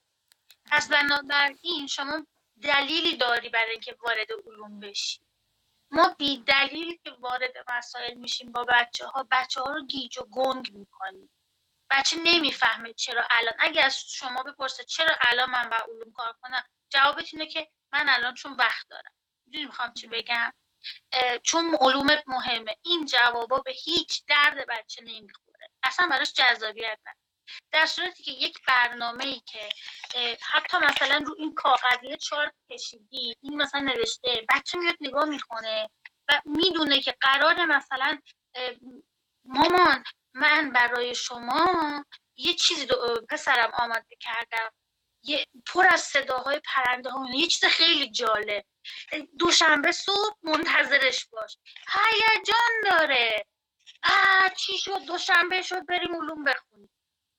[0.70, 2.26] پس بنابراین شما
[2.62, 5.20] دلیلی داری برای اینکه وارد علوم بشی.
[5.90, 10.24] ما بی دلیل که وارد مسائل میشیم با بچه ها بچه ها رو گیج و
[10.24, 11.30] گنگ می‌کنیم.
[11.90, 13.54] بچه نمی‌فهمه چرا الان.
[13.58, 18.08] اگه از شما بپرسه چرا الان من با علوم کار کنم جوابت اینه که من
[18.08, 19.12] الان چون وقت دارم.
[19.46, 20.52] می‌دونی می‌خوام چی بگم؟
[21.42, 22.76] چون علومت مهمه.
[22.82, 25.70] این جوابا به هیچ درد بچه نمی‌خوره.
[25.82, 27.18] اصلا براش جذابیت نداره.
[27.72, 29.68] در صورتی که یک برنامه ای که
[30.42, 35.90] حتی مثلا رو این کاغذی چارت کشیدی این مثلا نوشته بچه میاد نگاه می‌کنه
[36.28, 38.18] و می‌دونه که قرار مثلا
[39.44, 40.04] مامان
[40.34, 42.04] من برای شما
[42.36, 42.86] یه چیزی
[43.30, 44.70] پسرم آماده کردم.
[45.22, 48.64] یه پر از صداهای پرنده ها یه چیز خیلی جالب.
[49.38, 51.58] دوشنبه صبح منتظرش باش.
[51.88, 53.46] هیجان داره.
[54.04, 56.90] آه چی شد؟ دوشنبه شد بریم علوم بخونیم.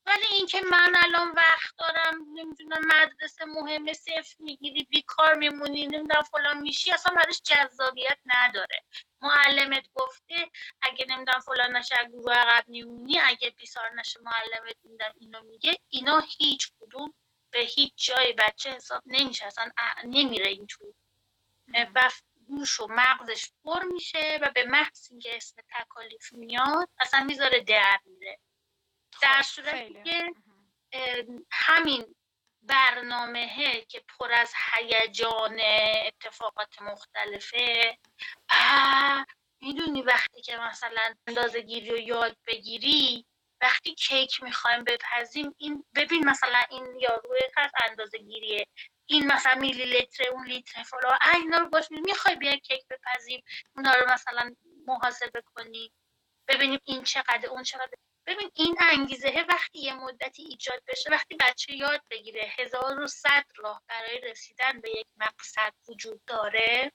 [0.06, 6.62] ولی اینکه من الان وقت دارم نمی‌دونم مدرسه مهمه صفر می‌گیری بیکار میمونی نمی‌دونم فلان
[6.62, 8.84] میشی اصلا برش جذابیت نداره.
[9.22, 10.50] معلمت گفته
[10.82, 15.78] اگه نمی‌دونم فلان نشه گروه عقب میمونی اگه بیسار نشه معلمت میدم اینو میگه.
[15.90, 17.14] اینا هیچ کدوم
[17.52, 19.72] به هیچ جای بچه حساب نمیشه اصلا
[20.04, 20.94] نمیره این تو
[21.96, 22.12] و
[22.48, 28.00] گوش و مغزش پر میشه و به محض اینکه اسم تکالیف میاد اصلا می‌ذاره در
[28.06, 28.40] میره.
[29.22, 30.34] در خب، صورتی که
[31.52, 32.16] همین
[32.62, 35.60] برنامه که پر از هیجان
[36.06, 37.98] اتفاقات مختلفه.
[39.62, 43.26] می‌دونی وقتی که مثلا اندازه گیری رو یاد بگیری
[43.62, 48.68] وقتی کیک می‌خوایم بپزیم این ببین مثلا این یارو از اندازه گیریه
[49.06, 53.44] این مثلا میلی لیتر اون لیتر فلا اینا رو باش می‌خوای بیا کیک بپزیم
[53.76, 54.56] اونا رو مثلا
[54.88, 55.92] محاسبه کنی.
[56.48, 57.90] ببینیم این چقدر اون چقدر.
[58.26, 63.46] ببین این انگیزه وقتی یه مدتی ایجاد بشه وقتی بچه یاد بگیره هزار و صد
[63.56, 66.92] راه برای رسیدن به یک مقصد وجود داره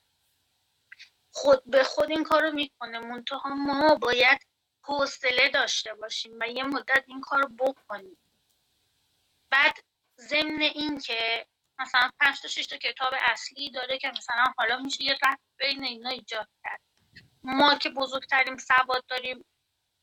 [1.32, 2.98] خود به خود این کارو می‌کنه.
[2.98, 4.46] منتها ما باید
[4.84, 8.18] حوصله داشته باشیم و یه مدت این کارو بکنیم.
[9.50, 9.78] بعد
[10.20, 11.46] ضمن این که
[11.78, 15.84] مثلا پنج تا شش تا کتاب اصلی داره که مثلا حالا میشه یه رفت بین
[15.84, 16.80] اینا ایجاد کرد.
[17.42, 19.44] ما که بزرگترین سواد داریم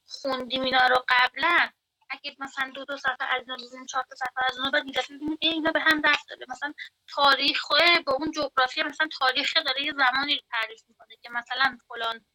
[0.07, 1.69] خوندیم اینا رو قبلا.
[2.09, 5.37] اگه مثلا دو دو صفحه از اینا بزنیم چهار تا صفحه از اینا بعد ببینیم
[5.41, 6.45] اینا به هم دست داده.
[6.49, 6.73] مثلا
[7.09, 7.67] تاریخ
[8.05, 12.25] با اون جغرافی مثلا تاریخ داره یه زمانی رو تعریف می‌کنه که مثلا فلان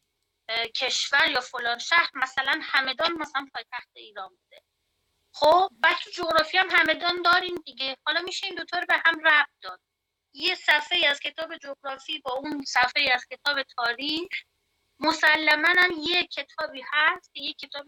[0.75, 4.61] کشور یا فلان شهر مثلا همدان مثلا پایتخت ایران بوده.
[5.33, 7.97] خب بعد تو جغرافی هم همدان داریم دیگه.
[8.05, 9.81] حالا میشه این دوتا رو به هم ربط داد.
[10.33, 14.43] یه صفحه از کتاب جغرافی با اون صفحه از کتاب تاریخ
[14.99, 17.85] مسلما یه کتابی هست که یه کتاب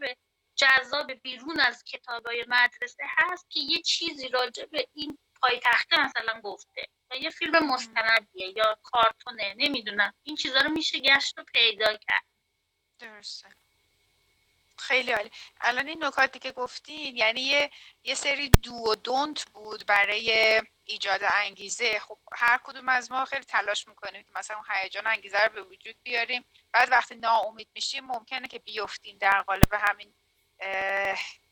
[0.56, 6.88] جذاب بیرون از کتابای مدرسه هست که یه چیزی راجع به این پایتخته مثلا گفته
[7.12, 10.14] یا یه فیلم مستندیه یا کارتونه نمی‌دونم.
[10.24, 12.26] این چیزها رو میشه گشت و پیدا کرد.
[13.00, 13.56] درسته.
[14.78, 15.32] خیلی عالی.
[15.62, 17.72] الان این نکاتی که گفتین یعنی یه,
[18.04, 22.00] یه سری دو و دونت بود برای ایجاد انگیزه.
[22.00, 25.96] خب هر کدوم از ما خیلی تلاش می‌کنیم که مثلا هیجان انگیزه رو به وجود
[26.04, 26.46] بیاریم.
[26.72, 30.14] بعد وقتی ناامید میشیم ممکنه که بیفتیم در قالب همین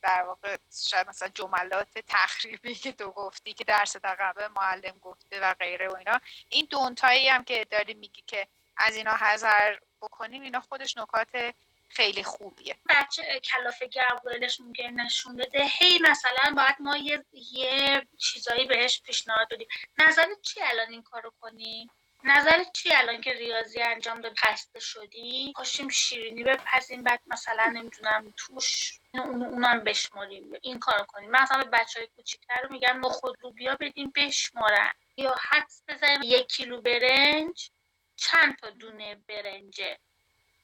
[0.01, 0.57] در واقع
[0.89, 5.95] شاید مثلا جملات تخریبی که تو گفتی که درس قبل معلم گفته و غیره و
[5.95, 6.19] اینا.
[6.49, 8.47] این دونتایی هم که داری میگی که
[8.77, 11.53] از اینا حذر بکنیم اینا خودش نکات
[11.93, 12.75] خیلی خوبیه.
[12.89, 15.65] بچه کلافگی اولش ممکن نشون بده.
[15.65, 19.67] هی مثلا باید ما یه, یه چیزایی بهش پیشنهاد بدیم.
[19.97, 21.89] نظرت چی الان این کارو کنیم
[22.23, 28.33] نظرت چی الان که ریاضی انجام داد خسته شدی؟ پاشیم شیرینی بپزیم بعد مثلا نمی‌دونم
[28.37, 31.31] توش اون اونم بشماریم این کار کنیم.
[31.31, 36.19] مثلا به بچه های کوچیکتر رو میگم خود رو بیا بدیم بشمارن یا حدس بزنیم
[36.23, 37.69] یک کیلو برنج
[38.15, 39.99] چند تا دونه برنجه.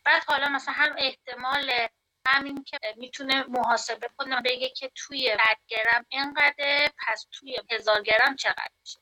[0.09, 1.87] بعد حالا مثلا هم احتمال
[2.27, 8.35] همین که می‌تونه محاسبه کنه بگه که توی 100 گرم اینقدر پس توی هزار گرم
[8.35, 8.99] چقدر میشه؟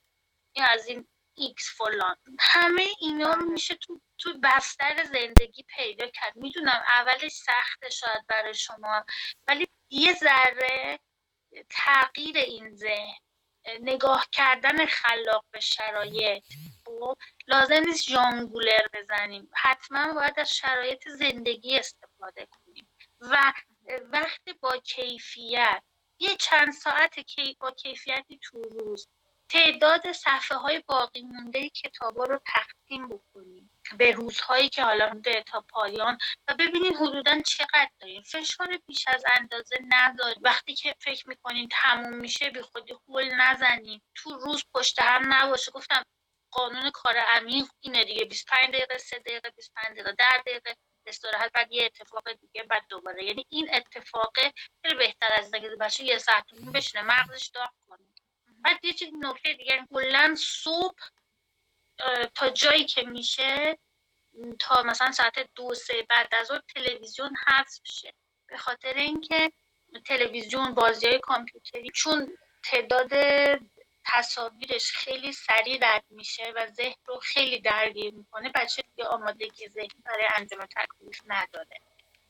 [0.55, 2.15] این از این X فلان.
[2.39, 6.35] همه اینا رو میشه تو تو بستر زندگی پیدا کرد.
[6.35, 9.05] می‌دونم اولش سخته شاید برای شما
[9.47, 10.99] ولی یه ذره
[11.69, 13.26] تغییر این ذهن.
[13.81, 16.43] نگاه کردن خلاق به شرایط.
[16.85, 19.49] خب لازم نیست ژانگولر بزنیم.
[19.55, 22.89] حتما باید از شرایط زندگی استفاده کنیم.
[23.19, 23.53] و
[24.11, 25.83] وقت با کیفیت.
[26.19, 27.15] یه چند ساعت
[27.59, 29.07] با کیفیتی تو روز.
[29.49, 33.69] تعداد صفحه های باقی مونده کتابا رو تقسیم بکنیم.
[33.97, 36.17] به روزهایی که حالا مونده تا پایان
[36.47, 42.13] و ببینید حدودا چقدر داریم فشار بیش از اندازه نداریم وقتی که فکر می‌کنین تموم
[42.13, 45.71] میشه بی خودی هول نزنیم تو روز پشت هم نباشه.
[45.71, 46.03] گفتم
[46.51, 48.25] قانون کار عمیق اینه دیگه.
[48.25, 50.75] 25 دقیقه 3 دقیقه 25 دقیقه 10 دقیقه
[51.05, 53.23] استراحت بعد یه اتفاق دیگه بعد دوباره.
[53.25, 54.33] یعنی این اتفاق
[54.81, 58.07] خیلی بهتر از اینکه بچه یه ساعت بشینه مغزش داغ کنه.
[58.63, 60.99] بعد یه چیز نکته دیگه کلا صبح
[62.35, 63.77] تا جایی که میشه
[64.59, 68.13] تا مثلا ساعت دو سه بعد از اون تلویزیون حذف شه.
[68.47, 69.51] به خاطر اینکه
[70.05, 73.11] تلویزیون بازی های کامپیوتری چون تعداد
[74.05, 79.87] تصاویرش خیلی سریع رد میشه و ذهن رو خیلی درگیر می‌کنه بچه دیگه آمادگی ذهن
[80.05, 81.79] برای انجام تکلیف نداره.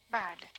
[0.10, 0.50] بله.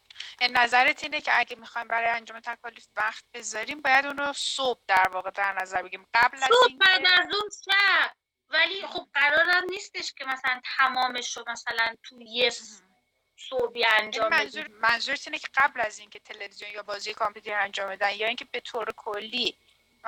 [0.50, 5.08] نظرت اینه که اگه می‌خوایم برای انجام تکالیف وقت بذاریم باید اون رو صبح در
[5.08, 8.17] واقع در نظر بگیم قبل از صبح بعد از اون شب.
[8.50, 12.52] ولی خب قرارم نیستش که مثلا تمامش رو مثلا تو یه
[13.36, 17.90] صوبی انجام یعنی منظور منظورت اینه که قبل از اینکه تلویزیون یا بازی کامپیوتر انجام
[17.90, 19.56] بدن یا اینکه به طور کلی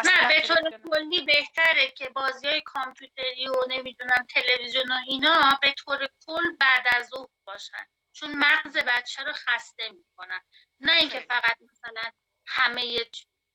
[0.05, 5.72] نه به طور کلی بهتره که بازی های کامپیوتری و نمی‌دونم تلویزیون و اینا به
[5.72, 7.86] طور کل بعد از ظهر باشن.
[8.12, 10.41] چون مغز بچه رو خسته می‌کنن.
[10.80, 12.11] نه اینکه فقط مثلا
[12.47, 12.99] همه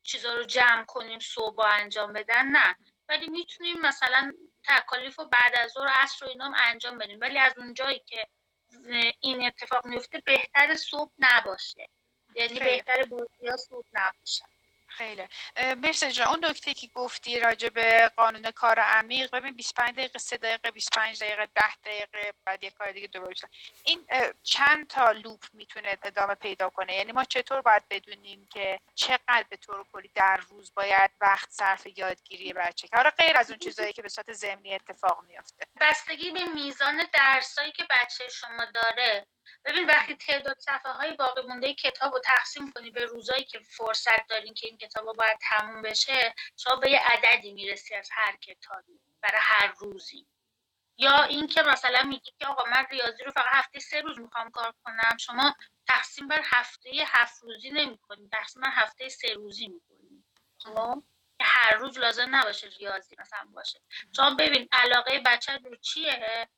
[0.04, 2.76] چیزا رو جمع کنیم صبح انجام بدن نه.
[3.10, 4.32] ولی می‌تونیم مثلا
[4.68, 7.20] تکالیف رو بعد از ظهر عصر و اینا انجام بدیم.
[7.22, 8.28] ولی از اونجایی که
[9.20, 11.90] این اتفاق میفته بهتر صبح نباشه.
[12.36, 14.46] یعنی بهتر بازی ها صبح نباشه.
[14.98, 15.28] خیلی.
[15.76, 20.38] مرسی جان اون نکته که گفتی راجع به قانون کار عمیق ببین 25 دقیقه 3
[20.38, 23.36] دقیقه 25 دقیقه 10 دقیقه بعد یک کار دیگه دوباره
[23.84, 24.08] این
[24.44, 29.58] چند تا لوپ می‌تونه ادامه پیدا کنه؟ یعنی ما چطور باید بدونیم که چقدر به
[29.58, 33.94] طور کلی در روز باید وقت صرف یادگیری بچه که حالا غیر از اون چیزایی
[33.94, 35.66] که به صورت ضمنی اتفاق میافته.
[35.82, 39.28] بستگی به میزان درسایی که بچه شما داره
[39.66, 44.28] ببین وقتی تعداد صفحه های باقی مونده کتاب رو تقسیم کنی به روزایی که فرصت
[44.30, 49.00] دارین که این کتاب باید تموم بشه شما به یه عددی می‌رسی از هر کتابی
[49.22, 50.28] برای هر روزی.
[50.98, 54.74] یا اینکه مثلا میگی که آقا من ریاضی رو فقط هفته سه روز می‌خوام کار
[54.84, 55.56] کنم شما
[55.88, 60.26] تقسیم بر هفته هفت روزی نمی‌کنی تقسیم بر هفته سه روزی می‌کنی.
[60.60, 61.04] خب؟
[61.42, 63.82] هر روز لازم نباشه ریاضی مثلا باشه.
[64.16, 66.50] شما ببین علاقه بچه رو چیه؟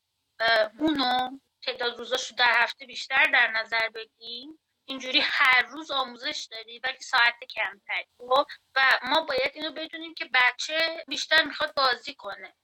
[0.79, 6.99] اونو تعداد روزاشو در هفته بیشتر در نظر بگیم اینجوری هر روز آموزش داری ولی
[6.99, 8.07] ساعت کمتری.
[8.17, 8.45] خب؟
[8.75, 12.55] و ما باید اینو بدونیم که بچه بیشتر می‌خواد بازی کنه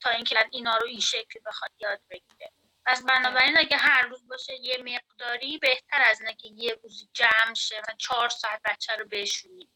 [0.00, 2.52] تا اینکه اینا رو این شکلی بخواد یاد بگیره.
[2.86, 7.54] پس بنابراین اگه هر روز باشه یه مقداری بهتر از اینه که یه روزی جمع
[7.54, 9.68] شه و چهار ساعت بچه رو بشونی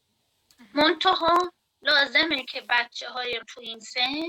[0.73, 1.51] منتها
[1.81, 4.27] لازمه که بچه های تو این سن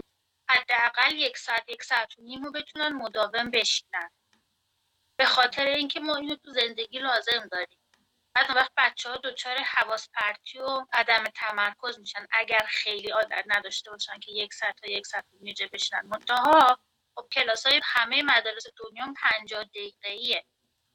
[0.49, 4.11] حداقل یک ساعت یک ساعت و نیم رو بتونن مداوم بشینن.
[5.21, 7.79] به خاطر اینکه ما اینو تو زندگی لازم داریم.
[8.35, 12.27] بعد وقت بچه ها دچار حواس پرتی و عدم تمرکز میشن.
[12.31, 16.79] اگر خیلی عادت نداشته باشن که یک ساعت تا یک ساعت میجه بشنن منتها
[17.15, 20.15] خب کلاس های همه مدارس دنیا پنجاه دقیقه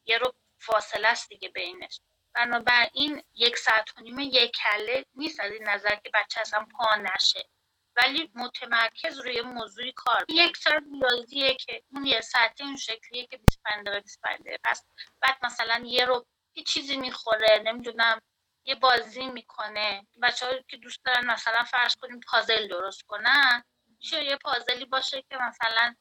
[0.05, 2.01] یه رو فاصله است دیگه بینش.
[2.33, 6.95] بنابراین یک ساعت و نیم یک کله نیست از این نظر که بچه اصلا پا
[6.95, 7.49] نشه.
[7.97, 13.37] ولی متمرکز روی موضوعی کار یک ساعت ریاضیه که اون یه ساعتی اون شکلیه که
[13.37, 14.85] 25 دقیقه 25 دقیقه پس
[15.21, 16.25] بعد مثلا یه رو
[16.55, 18.21] یه چیزی می‌خوره نمی‌دونم
[18.65, 20.07] یه بازی می‌کنه.
[20.21, 23.63] بچه که دوست دارن مثلا فرض کنیم پازل درست کنن
[23.99, 25.95] چه یه پازلی باشه که مثلا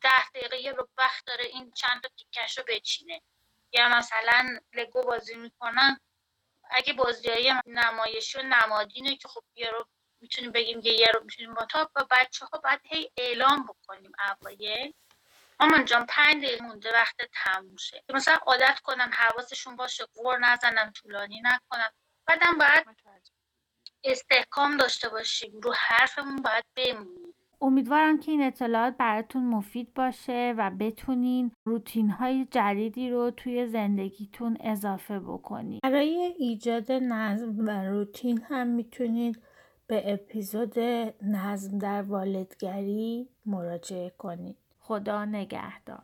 [0.00, 3.20] ده دقیقه یه رو وقت داره این چند تا تیکش رو بچینه.
[3.72, 6.00] یا مثلا لگو بازی می‌کنن.
[6.70, 9.86] اگه بازی های نمایشی و نمادینه که خب یه رو
[10.22, 14.92] می‌تونیم بگیم یه رو می‌تونیم با تا با بچه ها باید هی اعلام بکنیم اوایل.
[15.60, 20.92] مامان جان پنج دقیقه مونده وقت تموم شه مثلا عادت کنن حواسشون باشه قور نزنن
[20.92, 21.90] طولانی نکنن.
[22.26, 22.84] بعدم باید
[24.04, 25.60] استحکام داشته باشیم.
[25.60, 27.34] رو حرفمون باید بمونیم.
[27.60, 34.56] امیدوارم که این اطلاعات براتون مفید باشه و بتونین روتین های جدیدی رو توی زندگیتون
[34.60, 35.80] اضافه بکنید.
[35.82, 39.42] برای ایجاد نظم و روتین هم می‌تونید
[39.86, 40.78] به اپیزود
[41.22, 44.56] نظم در والدگری مراجعه کنید.
[44.80, 46.02] خدا نگهدار.